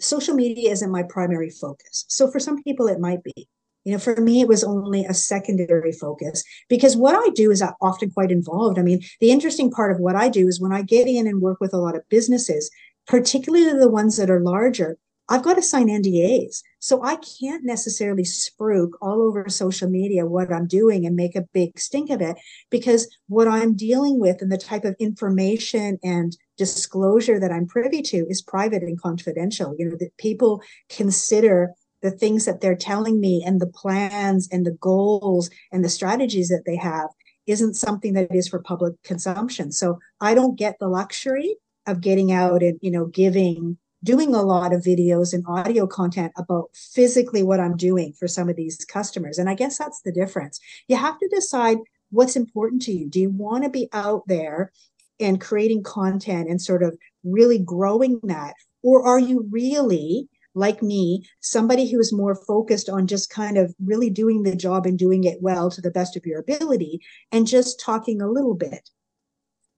social 0.00 0.34
media 0.34 0.70
isn't 0.70 0.90
my 0.90 1.02
primary 1.02 1.50
focus. 1.50 2.04
So 2.08 2.30
for 2.30 2.40
some 2.40 2.62
people 2.62 2.88
it 2.88 3.00
might 3.00 3.22
be 3.22 3.48
you 3.84 3.92
know, 3.92 3.98
for 3.98 4.16
me, 4.16 4.40
it 4.40 4.48
was 4.48 4.62
only 4.62 5.04
a 5.04 5.14
secondary 5.14 5.92
focus 5.92 6.44
because 6.68 6.96
what 6.96 7.16
I 7.16 7.30
do 7.30 7.50
is 7.50 7.62
often 7.80 8.10
quite 8.10 8.30
involved. 8.30 8.78
I 8.78 8.82
mean, 8.82 9.00
the 9.20 9.30
interesting 9.30 9.70
part 9.70 9.92
of 9.92 9.98
what 9.98 10.16
I 10.16 10.28
do 10.28 10.46
is 10.46 10.60
when 10.60 10.72
I 10.72 10.82
get 10.82 11.06
in 11.06 11.26
and 11.26 11.40
work 11.40 11.58
with 11.60 11.74
a 11.74 11.78
lot 11.78 11.96
of 11.96 12.08
businesses, 12.08 12.70
particularly 13.06 13.78
the 13.78 13.90
ones 13.90 14.16
that 14.16 14.30
are 14.30 14.40
larger, 14.40 14.98
I've 15.28 15.42
got 15.42 15.54
to 15.54 15.62
sign 15.62 15.86
NDAs. 15.86 16.62
So 16.78 17.02
I 17.02 17.16
can't 17.16 17.64
necessarily 17.64 18.24
spruik 18.24 18.90
all 19.00 19.22
over 19.22 19.48
social 19.48 19.88
media 19.88 20.26
what 20.26 20.52
I'm 20.52 20.66
doing 20.66 21.06
and 21.06 21.16
make 21.16 21.36
a 21.36 21.48
big 21.54 21.78
stink 21.78 22.10
of 22.10 22.20
it 22.20 22.36
because 22.70 23.08
what 23.28 23.48
I'm 23.48 23.74
dealing 23.74 24.18
with 24.18 24.42
and 24.42 24.50
the 24.50 24.58
type 24.58 24.84
of 24.84 24.96
information 24.98 25.98
and 26.02 26.36
disclosure 26.58 27.40
that 27.40 27.52
I'm 27.52 27.66
privy 27.66 28.02
to 28.02 28.26
is 28.28 28.42
private 28.42 28.82
and 28.82 29.00
confidential. 29.00 29.74
You 29.78 29.90
know, 29.90 29.96
that 30.00 30.16
people 30.18 30.60
consider 30.90 31.72
the 32.02 32.10
things 32.10 32.44
that 32.44 32.60
they're 32.60 32.76
telling 32.76 33.20
me 33.20 33.42
and 33.46 33.60
the 33.60 33.66
plans 33.66 34.48
and 34.50 34.66
the 34.66 34.76
goals 34.80 35.50
and 35.70 35.84
the 35.84 35.88
strategies 35.88 36.48
that 36.48 36.64
they 36.66 36.76
have 36.76 37.08
isn't 37.46 37.74
something 37.74 38.12
that 38.14 38.34
is 38.34 38.48
for 38.48 38.60
public 38.60 38.94
consumption. 39.02 39.72
So 39.72 39.98
I 40.20 40.34
don't 40.34 40.58
get 40.58 40.76
the 40.78 40.88
luxury 40.88 41.56
of 41.86 42.00
getting 42.00 42.30
out 42.32 42.62
and, 42.62 42.78
you 42.82 42.90
know, 42.90 43.06
giving, 43.06 43.78
doing 44.04 44.34
a 44.34 44.42
lot 44.42 44.72
of 44.72 44.82
videos 44.82 45.32
and 45.32 45.44
audio 45.46 45.86
content 45.86 46.32
about 46.36 46.70
physically 46.74 47.42
what 47.42 47.60
I'm 47.60 47.76
doing 47.76 48.12
for 48.12 48.28
some 48.28 48.48
of 48.48 48.56
these 48.56 48.84
customers. 48.84 49.38
And 49.38 49.48
I 49.48 49.54
guess 49.54 49.78
that's 49.78 50.02
the 50.02 50.12
difference. 50.12 50.60
You 50.88 50.96
have 50.96 51.18
to 51.18 51.28
decide 51.28 51.78
what's 52.10 52.36
important 52.36 52.82
to 52.82 52.92
you. 52.92 53.08
Do 53.08 53.20
you 53.20 53.30
want 53.30 53.64
to 53.64 53.70
be 53.70 53.88
out 53.92 54.22
there 54.26 54.70
and 55.18 55.40
creating 55.40 55.82
content 55.82 56.48
and 56.48 56.60
sort 56.60 56.82
of 56.82 56.96
really 57.24 57.58
growing 57.58 58.20
that? 58.24 58.54
Or 58.82 59.04
are 59.04 59.20
you 59.20 59.46
really 59.50 60.28
like 60.54 60.82
me, 60.82 61.26
somebody 61.40 61.90
who 61.90 61.98
is 61.98 62.12
more 62.12 62.34
focused 62.34 62.88
on 62.88 63.06
just 63.06 63.30
kind 63.30 63.56
of 63.56 63.74
really 63.84 64.10
doing 64.10 64.42
the 64.42 64.56
job 64.56 64.86
and 64.86 64.98
doing 64.98 65.24
it 65.24 65.40
well 65.40 65.70
to 65.70 65.80
the 65.80 65.90
best 65.90 66.16
of 66.16 66.26
your 66.26 66.40
ability 66.40 67.00
and 67.30 67.46
just 67.46 67.80
talking 67.80 68.20
a 68.20 68.30
little 68.30 68.54
bit 68.54 68.90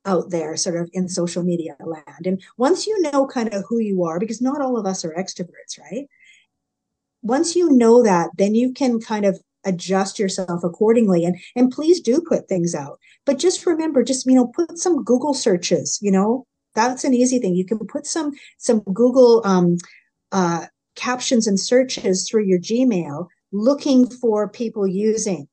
out 0.04 0.31
there 0.31 0.57
sort 0.57 0.76
of 0.76 0.90
in 0.93 1.09
social 1.09 1.43
media 1.43 1.76
land. 1.81 2.26
And 2.26 2.43
once 2.57 2.87
you 2.87 3.00
know 3.02 3.26
kind 3.26 3.52
of 3.54 3.64
who 3.69 3.78
you 3.78 4.04
are, 4.04 4.19
because 4.19 4.40
not 4.40 4.61
all 4.61 4.76
of 4.76 4.87
us 4.87 5.04
are 5.04 5.14
extroverts, 5.14 5.78
right? 5.78 6.07
Once 7.23 7.57
you 7.57 7.71
know 7.71 8.02
that, 8.02 8.31
then 8.37 8.54
you 8.54 8.73
can 8.73 9.00
kind 9.00 9.25
of 9.25 9.40
adjust 9.64 10.19
yourself 10.19 10.62
accordingly 10.62 11.25
and 11.25 11.37
and 11.57 11.71
please 11.71 11.99
do 11.99 12.21
put 12.21 12.47
things 12.49 12.75
out 12.75 12.99
but 13.25 13.38
just 13.38 13.64
remember 13.64 14.02
just 14.02 14.26
you 14.26 14.35
know 14.35 14.47
put 14.49 14.78
some 14.78 15.02
google 15.02 15.33
searches 15.33 15.99
you 16.02 16.11
know 16.11 16.46
that's 16.75 17.03
an 17.03 17.14
easy 17.14 17.38
thing 17.38 17.55
you 17.55 17.64
can 17.64 17.79
put 17.79 18.07
some 18.07 18.33
some 18.59 18.81
google 18.81 19.40
um, 19.46 19.79
uh, 20.33 20.66
captions 20.94 21.46
and 21.46 21.59
searches 21.59 22.28
through 22.28 22.44
your 22.44 22.59
Gmail 22.59 23.28
looking 23.52 24.09
for 24.09 24.48
people 24.48 24.87
using 24.87 25.46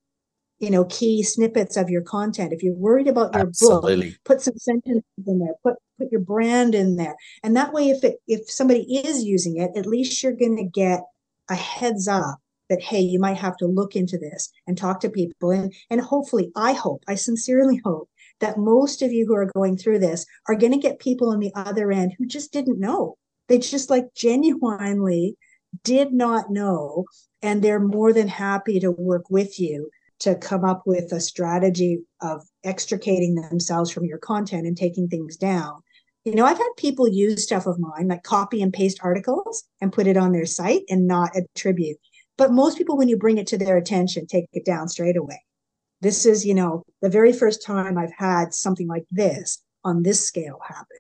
you 0.60 0.70
know 0.70 0.86
key 0.86 1.24
snippets 1.24 1.76
of 1.76 1.90
your 1.90 2.02
content. 2.02 2.54
If 2.54 2.64
you're 2.64 2.74
worried 2.74 3.08
about 3.08 3.34
your 3.34 3.48
Absolutely. 3.48 4.12
book 4.12 4.20
put 4.26 4.42
some 4.42 4.58
sentences 4.58 5.04
in 5.26 5.40
there 5.40 5.54
put 5.64 5.76
put 5.98 6.12
your 6.12 6.22
brand 6.22 6.76
in 6.76 6.96
there. 6.96 7.16
And 7.44 7.56
that 7.56 7.74
way 7.74 7.90
if 7.90 8.04
it 8.04 8.18
if 8.28 8.50
somebody 8.50 8.82
is 9.06 9.24
using 9.24 9.58
it 9.58 9.72
at 9.76 9.86
least 9.86 10.22
you're 10.22 10.34
going 10.34 10.58
to 10.58 10.64
get 10.64 11.02
a 11.50 11.56
heads 11.56 12.08
up 12.08 12.38
that 12.70 12.82
hey 12.82 13.02
you 13.02 13.20
might 13.20 13.38
have 13.38 13.58
to 13.58 13.66
look 13.66 13.96
into 13.96 14.18
this 14.18 14.52
and 14.68 14.78
talk 14.78 15.00
to 15.02 15.10
people. 15.10 15.52
And 15.52 15.74
and 15.90 16.02
hopefully 16.02 16.52
i 16.56 16.74
hope 16.74 17.04
i 17.08 17.16
sincerely 17.16 17.82
hope 17.84 18.10
that 18.40 18.58
most 18.58 19.02
of 19.02 19.12
you 19.12 19.26
who 19.28 19.36
are 19.36 19.52
going 19.54 19.78
through 19.78 20.00
this 20.00 20.26
are 20.48 20.56
going 20.56 20.74
to 20.74 20.80
get 20.80 21.00
people 21.00 21.30
on 21.30 21.40
the 21.40 21.52
other 21.56 21.92
end 21.92 22.14
who 22.18 22.26
just 22.26 22.52
didn't 22.52 22.80
know 22.80 23.16
they 23.52 23.60
just 23.60 23.90
like 23.90 24.14
genuinely 24.16 25.36
did 25.84 26.14
not 26.14 26.52
know. 26.52 27.06
And 27.42 27.62
they're 27.62 27.80
more 27.80 28.14
than 28.14 28.28
happy 28.28 28.80
to 28.80 28.92
work 28.92 29.30
with 29.30 29.60
you 29.60 29.90
to 30.20 30.36
come 30.36 30.64
up 30.64 30.84
with 30.86 31.12
a 31.12 31.20
strategy 31.20 32.00
of 32.22 32.44
extricating 32.64 33.36
themselves 33.36 33.92
from 33.92 34.06
your 34.06 34.20
content 34.20 34.68
and 34.68 34.78
taking 34.78 35.08
things 35.08 35.36
down. 35.36 35.82
You 36.24 36.36
know, 36.36 36.46
I've 36.46 36.60
had 36.60 36.70
people 36.78 37.08
use 37.08 37.44
stuff 37.44 37.66
of 37.66 37.80
mine, 37.80 38.08
like 38.08 38.24
copy 38.24 38.62
and 38.62 38.72
paste 38.72 39.00
articles 39.04 39.64
and 39.82 39.92
put 39.92 40.08
it 40.08 40.18
on 40.18 40.32
their 40.32 40.46
site 40.46 40.84
and 40.88 41.08
not 41.08 41.36
attribute. 41.36 41.98
But 42.38 42.52
most 42.52 42.78
people, 42.78 42.96
when 42.96 43.10
you 43.10 43.18
bring 43.18 43.38
it 43.38 43.48
to 43.48 43.58
their 43.58 43.76
attention, 43.76 44.28
take 44.28 44.46
it 44.54 44.64
down 44.64 44.88
straight 44.88 45.18
away. 45.18 45.42
This 46.00 46.26
is, 46.26 46.46
you 46.46 46.54
know, 46.54 46.84
the 47.02 47.10
very 47.10 47.34
first 47.34 47.66
time 47.66 47.98
I've 47.98 48.14
had 48.16 48.54
something 48.54 48.88
like 48.88 49.06
this 49.12 49.62
on 49.84 50.04
this 50.04 50.26
scale 50.26 50.60
happen. 50.66 51.00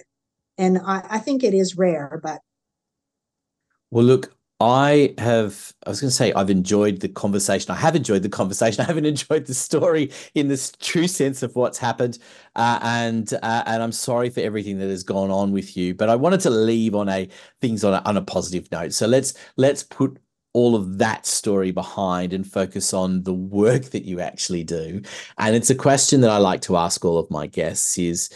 And 0.61 0.77
I, 0.77 1.03
I 1.09 1.17
think 1.17 1.43
it 1.43 1.55
is 1.55 1.75
rare, 1.75 2.19
but. 2.21 2.39
Well, 3.89 4.05
look, 4.05 4.35
I 4.59 5.15
have, 5.17 5.73
I 5.87 5.89
was 5.89 5.99
going 5.99 6.09
to 6.09 6.15
say, 6.15 6.31
I've 6.33 6.51
enjoyed 6.51 6.99
the 6.99 7.09
conversation. 7.09 7.71
I 7.71 7.77
have 7.77 7.95
enjoyed 7.95 8.21
the 8.21 8.29
conversation. 8.29 8.81
I 8.83 8.85
haven't 8.85 9.07
enjoyed 9.07 9.47
the 9.47 9.55
story 9.55 10.11
in 10.35 10.49
this 10.49 10.71
true 10.79 11.07
sense 11.07 11.41
of 11.41 11.55
what's 11.55 11.79
happened. 11.79 12.19
Uh, 12.55 12.77
and 12.83 13.33
uh, 13.41 13.63
and 13.65 13.81
I'm 13.81 13.91
sorry 13.91 14.29
for 14.29 14.41
everything 14.41 14.77
that 14.77 14.89
has 14.89 15.03
gone 15.03 15.31
on 15.31 15.51
with 15.51 15.75
you. 15.75 15.95
But 15.95 16.09
I 16.09 16.15
wanted 16.15 16.41
to 16.41 16.51
leave 16.51 16.93
on 16.93 17.09
a 17.09 17.27
things 17.59 17.83
on 17.83 17.95
a, 17.95 18.01
on 18.05 18.15
a 18.15 18.21
positive 18.21 18.71
note. 18.71 18.93
So 18.93 19.07
let's 19.07 19.33
let's 19.57 19.81
put 19.81 20.19
all 20.53 20.75
of 20.75 20.99
that 20.99 21.25
story 21.25 21.71
behind 21.71 22.33
and 22.33 22.45
focus 22.45 22.93
on 22.93 23.23
the 23.23 23.33
work 23.33 23.85
that 23.85 24.05
you 24.05 24.19
actually 24.19 24.63
do. 24.63 25.01
And 25.39 25.55
it's 25.55 25.71
a 25.71 25.75
question 25.75 26.21
that 26.21 26.29
I 26.29 26.37
like 26.37 26.61
to 26.63 26.77
ask 26.77 27.03
all 27.03 27.17
of 27.17 27.31
my 27.31 27.47
guests 27.47 27.97
is 27.97 28.29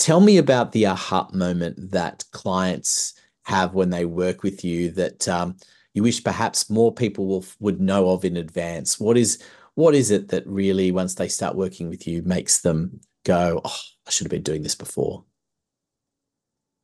tell 0.00 0.20
me 0.20 0.38
about 0.38 0.72
the 0.72 0.86
aha 0.86 1.28
moment 1.32 1.92
that 1.92 2.24
clients 2.32 3.14
have 3.44 3.74
when 3.74 3.90
they 3.90 4.06
work 4.06 4.42
with 4.42 4.64
you 4.64 4.90
that 4.92 5.28
um, 5.28 5.56
you 5.94 6.02
wish 6.02 6.24
perhaps 6.24 6.70
more 6.70 6.92
people 6.92 7.26
will, 7.26 7.44
would 7.60 7.80
know 7.80 8.08
of 8.08 8.24
in 8.24 8.36
advance? 8.36 8.98
What 8.98 9.16
is 9.16 9.42
what 9.74 9.94
is 9.94 10.10
it 10.10 10.28
that 10.28 10.46
really, 10.46 10.90
once 10.90 11.14
they 11.14 11.28
start 11.28 11.54
working 11.54 11.88
with 11.88 12.06
you, 12.06 12.22
makes 12.22 12.62
them 12.62 13.00
go, 13.24 13.60
"Oh, 13.64 13.80
I 14.06 14.10
should 14.10 14.26
have 14.26 14.30
been 14.30 14.42
doing 14.42 14.62
this 14.62 14.74
before"? 14.74 15.24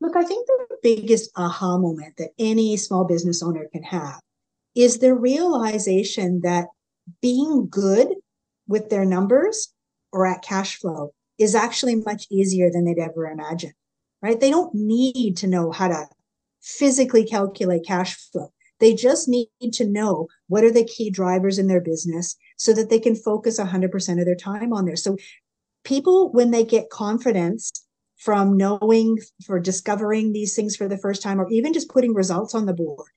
Look, 0.01 0.15
I 0.15 0.23
think 0.23 0.47
the 0.47 0.77
biggest 0.83 1.31
aha 1.37 1.79
moment 1.79 2.15
that 2.19 2.31
any 2.39 2.77
small 2.77 3.05
business 3.05 3.43
owner 3.43 3.67
can 3.73 3.83
have 3.83 4.21
is 4.75 4.99
the 4.99 5.15
realization 5.15 6.43
that 6.43 6.67
being 7.23 7.67
good 7.69 8.09
with 8.69 8.91
their 8.91 9.05
numbers 9.05 9.73
or 10.13 10.27
at 10.27 10.43
cash 10.43 10.77
flow 10.79 11.13
is 11.39 11.55
actually 11.55 11.97
much 11.97 12.27
easier 12.31 12.71
than 12.71 12.85
they'd 12.85 12.99
ever 12.99 13.27
imagine, 13.27 13.73
right? 14.23 14.41
They 14.41 14.51
don't 14.51 14.75
need 14.75 15.37
to 15.39 15.47
know 15.47 15.71
how 15.71 15.89
to 15.89 16.07
physically 16.63 17.25
calculate 17.25 17.87
cash 17.87 18.17
flow. 18.17 18.53
They 18.79 18.95
just 18.95 19.29
need 19.29 19.49
to 19.73 19.87
know 19.87 20.29
what 20.49 20.65
are 20.65 20.73
the 20.73 20.85
key 20.85 21.11
drivers 21.11 21.59
in 21.59 21.67
their 21.67 21.81
business 21.81 22.37
so 22.57 22.73
that 22.75 22.91
they 22.91 22.99
can 22.99 23.15
focus 23.15 23.59
100% 23.59 24.19
of 24.19 24.25
their 24.25 24.35
time 24.35 24.73
on 24.73 24.85
there. 24.85 24.97
So 24.97 25.17
people, 25.85 26.31
when 26.33 26.51
they 26.51 26.65
get 26.65 26.91
confidence 26.91 27.71
from 28.19 28.57
knowing, 28.57 29.19
for 29.47 29.61
discovering 29.61 30.33
these 30.33 30.55
things 30.55 30.77
for 30.77 30.89
the 30.89 30.99
first 30.99 31.23
time, 31.23 31.41
or 31.41 31.51
even 31.51 31.73
just 31.73 31.89
putting 31.89 32.15
results 32.15 32.55
on 32.55 32.67
the 32.67 32.75
board, 32.75 33.09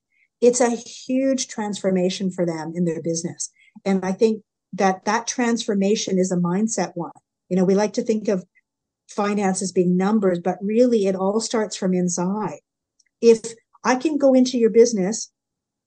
it's 0.41 0.61
a 0.61 0.69
huge 0.69 1.47
transformation 1.47 2.31
for 2.31 2.45
them 2.45 2.73
in 2.75 2.85
their 2.85 3.01
business. 3.01 3.49
And 3.83 4.05
I 4.05 4.13
think 4.13 4.43
that 4.73 5.05
that 5.05 5.27
transformation 5.27 6.17
is 6.17 6.31
a 6.31 6.37
mindset 6.37 6.91
one. 6.95 7.11
You 7.49 7.57
know, 7.57 7.65
we 7.65 7.75
like 7.75 7.93
to 7.93 8.03
think 8.03 8.27
of 8.27 8.45
finance 9.09 9.61
as 9.61 9.71
being 9.71 9.97
numbers, 9.97 10.39
but 10.39 10.57
really 10.61 11.07
it 11.07 11.15
all 11.15 11.41
starts 11.41 11.75
from 11.75 11.93
inside. 11.93 12.59
If 13.21 13.41
I 13.83 13.95
can 13.95 14.17
go 14.17 14.33
into 14.33 14.57
your 14.57 14.69
business 14.69 15.31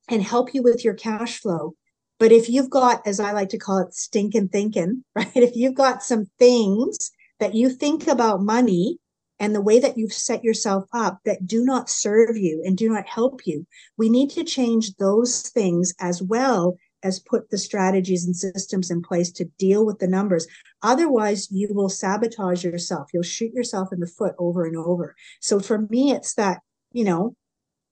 and 0.08 0.22
help 0.22 0.54
you 0.54 0.62
with 0.62 0.84
your 0.84 0.94
cash 0.94 1.38
flow, 1.38 1.74
but 2.18 2.32
if 2.32 2.48
you've 2.48 2.70
got, 2.70 3.06
as 3.06 3.20
I 3.20 3.32
like 3.32 3.48
to 3.50 3.58
call 3.58 3.78
it, 3.78 3.94
stinking 3.94 4.48
thinking, 4.48 5.04
right? 5.14 5.30
If 5.34 5.56
you've 5.56 5.74
got 5.74 6.02
some 6.02 6.26
things 6.38 7.10
that 7.40 7.54
you 7.54 7.70
think 7.70 8.06
about 8.06 8.42
money 8.42 8.98
and 9.42 9.54
the 9.54 9.60
way 9.60 9.80
that 9.80 9.98
you've 9.98 10.12
set 10.12 10.44
yourself 10.44 10.84
up 10.92 11.18
that 11.24 11.46
do 11.46 11.64
not 11.64 11.90
serve 11.90 12.36
you 12.36 12.62
and 12.64 12.76
do 12.76 12.88
not 12.88 13.08
help 13.08 13.44
you. 13.44 13.66
We 13.96 14.08
need 14.08 14.30
to 14.30 14.44
change 14.44 14.94
those 14.96 15.42
things 15.42 15.92
as 15.98 16.22
well 16.22 16.76
as 17.02 17.18
put 17.18 17.50
the 17.50 17.58
strategies 17.58 18.24
and 18.24 18.36
systems 18.36 18.90
in 18.90 19.02
place 19.02 19.30
to 19.32 19.44
deal 19.58 19.84
with 19.84 19.98
the 19.98 20.06
numbers. 20.06 20.46
Otherwise, 20.82 21.50
you 21.50 21.68
will 21.70 21.88
sabotage 21.88 22.64
yourself. 22.64 23.08
You'll 23.12 23.22
shoot 23.22 23.52
yourself 23.52 23.92
in 23.92 24.00
the 24.00 24.06
foot 24.06 24.34
over 24.38 24.64
and 24.64 24.76
over. 24.76 25.14
So 25.40 25.60
for 25.60 25.86
me, 25.90 26.12
it's 26.12 26.34
that, 26.34 26.60
you 26.92 27.04
know, 27.04 27.36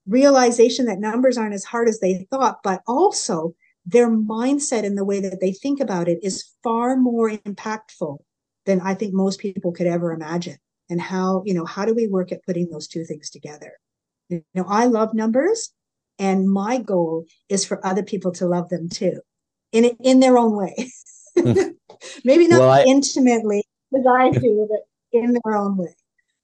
realization 0.07 0.85
that 0.85 0.99
numbers 0.99 1.37
aren't 1.37 1.53
as 1.53 1.65
hard 1.65 1.87
as 1.87 1.99
they 1.99 2.27
thought, 2.31 2.59
but 2.63 2.81
also 2.87 3.53
their 3.85 4.09
mindset 4.09 4.85
and 4.85 4.97
the 4.97 5.05
way 5.05 5.19
that 5.19 5.39
they 5.41 5.51
think 5.51 5.79
about 5.79 6.07
it 6.07 6.19
is 6.21 6.51
far 6.63 6.95
more 6.95 7.31
impactful 7.31 8.17
than 8.65 8.79
I 8.81 8.93
think 8.93 9.13
most 9.13 9.39
people 9.39 9.71
could 9.71 9.87
ever 9.87 10.11
imagine. 10.11 10.57
And 10.89 11.01
how, 11.01 11.43
you 11.45 11.53
know, 11.53 11.65
how 11.65 11.85
do 11.85 11.93
we 11.93 12.07
work 12.07 12.31
at 12.31 12.43
putting 12.45 12.69
those 12.69 12.87
two 12.87 13.05
things 13.05 13.29
together? 13.29 13.73
You 14.29 14.43
know, 14.53 14.65
I 14.67 14.85
love 14.85 15.13
numbers 15.13 15.73
and 16.21 16.49
my 16.49 16.77
goal 16.77 17.25
is 17.49 17.65
for 17.65 17.85
other 17.85 18.03
people 18.03 18.31
to 18.33 18.45
love 18.45 18.69
them 18.69 18.87
too 18.87 19.19
in 19.71 19.85
in 20.03 20.19
their 20.21 20.37
own 20.37 20.55
way. 20.55 20.87
Maybe 22.23 22.47
not 22.47 22.61
well, 22.61 22.69
I, 22.69 22.83
intimately 22.83 23.63
as 23.97 24.05
I 24.07 24.29
do, 24.39 24.67
but 24.69 25.19
in 25.19 25.37
their 25.43 25.55
own 25.55 25.77
way. 25.77 25.95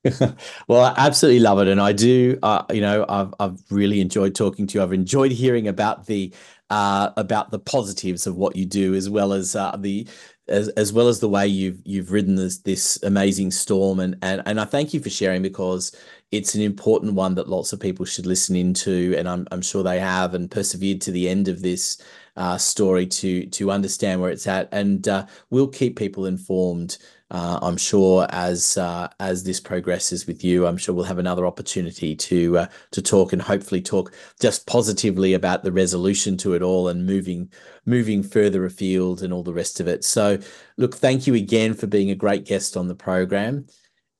well, 0.67 0.83
I 0.83 0.93
absolutely 0.97 1.39
love 1.41 1.59
it, 1.59 1.67
and 1.67 1.79
I 1.79 1.91
do. 1.91 2.39
Uh, 2.41 2.63
you 2.71 2.81
know, 2.81 3.05
I've 3.07 3.33
I've 3.39 3.59
really 3.69 4.01
enjoyed 4.01 4.35
talking 4.35 4.67
to 4.67 4.77
you. 4.77 4.83
I've 4.83 4.93
enjoyed 4.93 5.31
hearing 5.31 5.67
about 5.67 6.07
the 6.07 6.33
uh, 6.69 7.11
about 7.15 7.51
the 7.51 7.59
positives 7.59 8.27
of 8.27 8.35
what 8.35 8.55
you 8.55 8.65
do, 8.65 8.95
as 8.95 9.09
well 9.09 9.33
as 9.33 9.55
uh, 9.55 9.75
the 9.77 10.07
as, 10.47 10.69
as 10.69 10.93
well 10.93 11.07
as 11.07 11.19
the 11.19 11.29
way 11.29 11.47
you've 11.47 11.79
you've 11.85 12.11
ridden 12.11 12.35
this 12.35 12.59
this 12.59 13.01
amazing 13.03 13.51
storm. 13.51 13.99
And 13.99 14.17
and 14.21 14.41
and 14.45 14.59
I 14.59 14.65
thank 14.65 14.93
you 14.93 14.99
for 14.99 15.09
sharing 15.09 15.41
because 15.41 15.95
it's 16.31 16.55
an 16.55 16.61
important 16.61 17.13
one 17.13 17.35
that 17.35 17.49
lots 17.49 17.73
of 17.73 17.79
people 17.79 18.05
should 18.05 18.25
listen 18.25 18.55
into, 18.55 19.15
and 19.17 19.27
I'm 19.27 19.47
I'm 19.51 19.61
sure 19.61 19.83
they 19.83 19.99
have 19.99 20.33
and 20.33 20.49
persevered 20.49 21.01
to 21.01 21.11
the 21.11 21.29
end 21.29 21.47
of 21.47 21.61
this 21.61 22.01
uh, 22.37 22.57
story 22.57 23.05
to 23.07 23.45
to 23.47 23.71
understand 23.71 24.21
where 24.21 24.31
it's 24.31 24.47
at, 24.47 24.69
and 24.71 25.07
uh, 25.07 25.25
we'll 25.49 25.67
keep 25.67 25.97
people 25.97 26.25
informed 26.25 26.97
uh, 27.29 27.59
I'm 27.61 27.75
sure 27.75 28.25
as 28.29 28.77
uh, 28.77 29.09
as 29.19 29.43
this 29.43 29.59
progresses 29.59 30.27
with 30.27 30.45
you, 30.45 30.65
I'm 30.65 30.77
sure 30.77 30.95
we'll 30.95 31.03
have 31.05 31.17
another 31.17 31.45
opportunity 31.45 32.15
to 32.15 32.59
uh, 32.59 32.67
to 32.91 33.01
talk 33.01 33.33
and 33.33 33.41
hopefully 33.41 33.81
talk 33.81 34.13
just 34.39 34.65
positively 34.65 35.33
about 35.33 35.63
the 35.63 35.71
resolution 35.71 36.37
to 36.37 36.53
it 36.53 36.61
all 36.61 36.87
and 36.87 37.05
moving 37.05 37.51
moving 37.85 38.23
further 38.23 38.63
afield 38.65 39.23
and 39.23 39.33
all 39.33 39.43
the 39.43 39.53
rest 39.53 39.81
of 39.81 39.87
it. 39.87 40.05
So, 40.05 40.39
look, 40.77 40.95
thank 40.95 41.27
you 41.27 41.35
again 41.35 41.73
for 41.73 41.87
being 41.87 42.11
a 42.11 42.15
great 42.15 42.45
guest 42.45 42.77
on 42.77 42.87
the 42.87 42.95
program. 42.95 43.67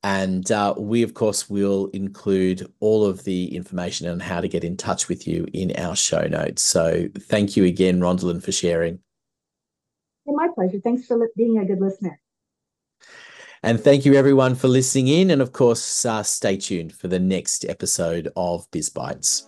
And 0.07 0.49
uh, 0.53 0.73
we, 0.77 1.03
of 1.03 1.15
course, 1.15 1.49
will 1.49 1.87
include 1.87 2.65
all 2.79 3.03
of 3.03 3.25
the 3.25 3.53
information 3.53 4.07
on 4.07 4.21
how 4.21 4.39
to 4.39 4.47
get 4.47 4.63
in 4.63 4.77
touch 4.77 5.09
with 5.09 5.27
you 5.27 5.45
in 5.51 5.75
our 5.75 5.97
show 5.97 6.21
notes. 6.21 6.61
So 6.61 7.09
thank 7.19 7.57
you 7.57 7.65
again, 7.65 7.99
Rhondalynn, 7.99 8.41
for 8.41 8.53
sharing. 8.53 8.99
My 10.25 10.47
pleasure. 10.55 10.79
Thanks 10.81 11.07
for 11.07 11.29
being 11.35 11.59
a 11.59 11.65
good 11.65 11.81
listener. 11.81 12.21
And 13.63 13.81
thank 13.81 14.05
you 14.05 14.13
everyone 14.13 14.55
for 14.55 14.69
listening 14.69 15.09
in. 15.09 15.29
And 15.29 15.41
of 15.41 15.51
course, 15.51 16.05
uh, 16.05 16.23
stay 16.23 16.55
tuned 16.55 16.93
for 16.93 17.09
the 17.09 17.19
next 17.19 17.65
episode 17.65 18.29
of 18.37 18.71
BizBytes. 18.71 19.47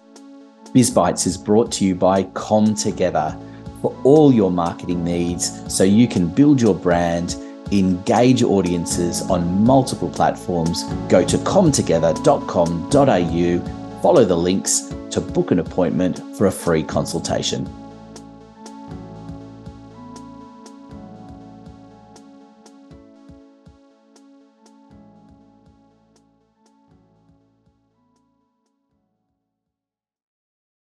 Biz 0.74 0.92
Bites 0.92 1.26
is 1.26 1.38
brought 1.38 1.72
to 1.74 1.86
you 1.86 1.96
by 1.96 2.24
CommTogether 2.24 3.42
for 3.82 3.98
all 4.04 4.34
your 4.34 4.52
marketing 4.52 5.06
needs 5.06 5.74
so 5.74 5.86
you 5.86 6.06
can 6.06 6.28
build 6.28 6.62
your 6.62 6.76
brand, 6.76 7.38
engage 7.72 8.44
audiences 8.44 9.22
on 9.30 9.64
multiple 9.64 10.10
platforms. 10.10 10.84
Go 11.08 11.24
to 11.26 11.38
commtogether.com.au, 11.38 14.02
follow 14.02 14.26
the 14.26 14.38
links 14.38 14.94
to 15.12 15.22
book 15.22 15.52
an 15.52 15.60
appointment 15.60 16.20
for 16.38 16.48
a 16.48 16.52
free 16.52 16.84
consultation. 16.84 17.79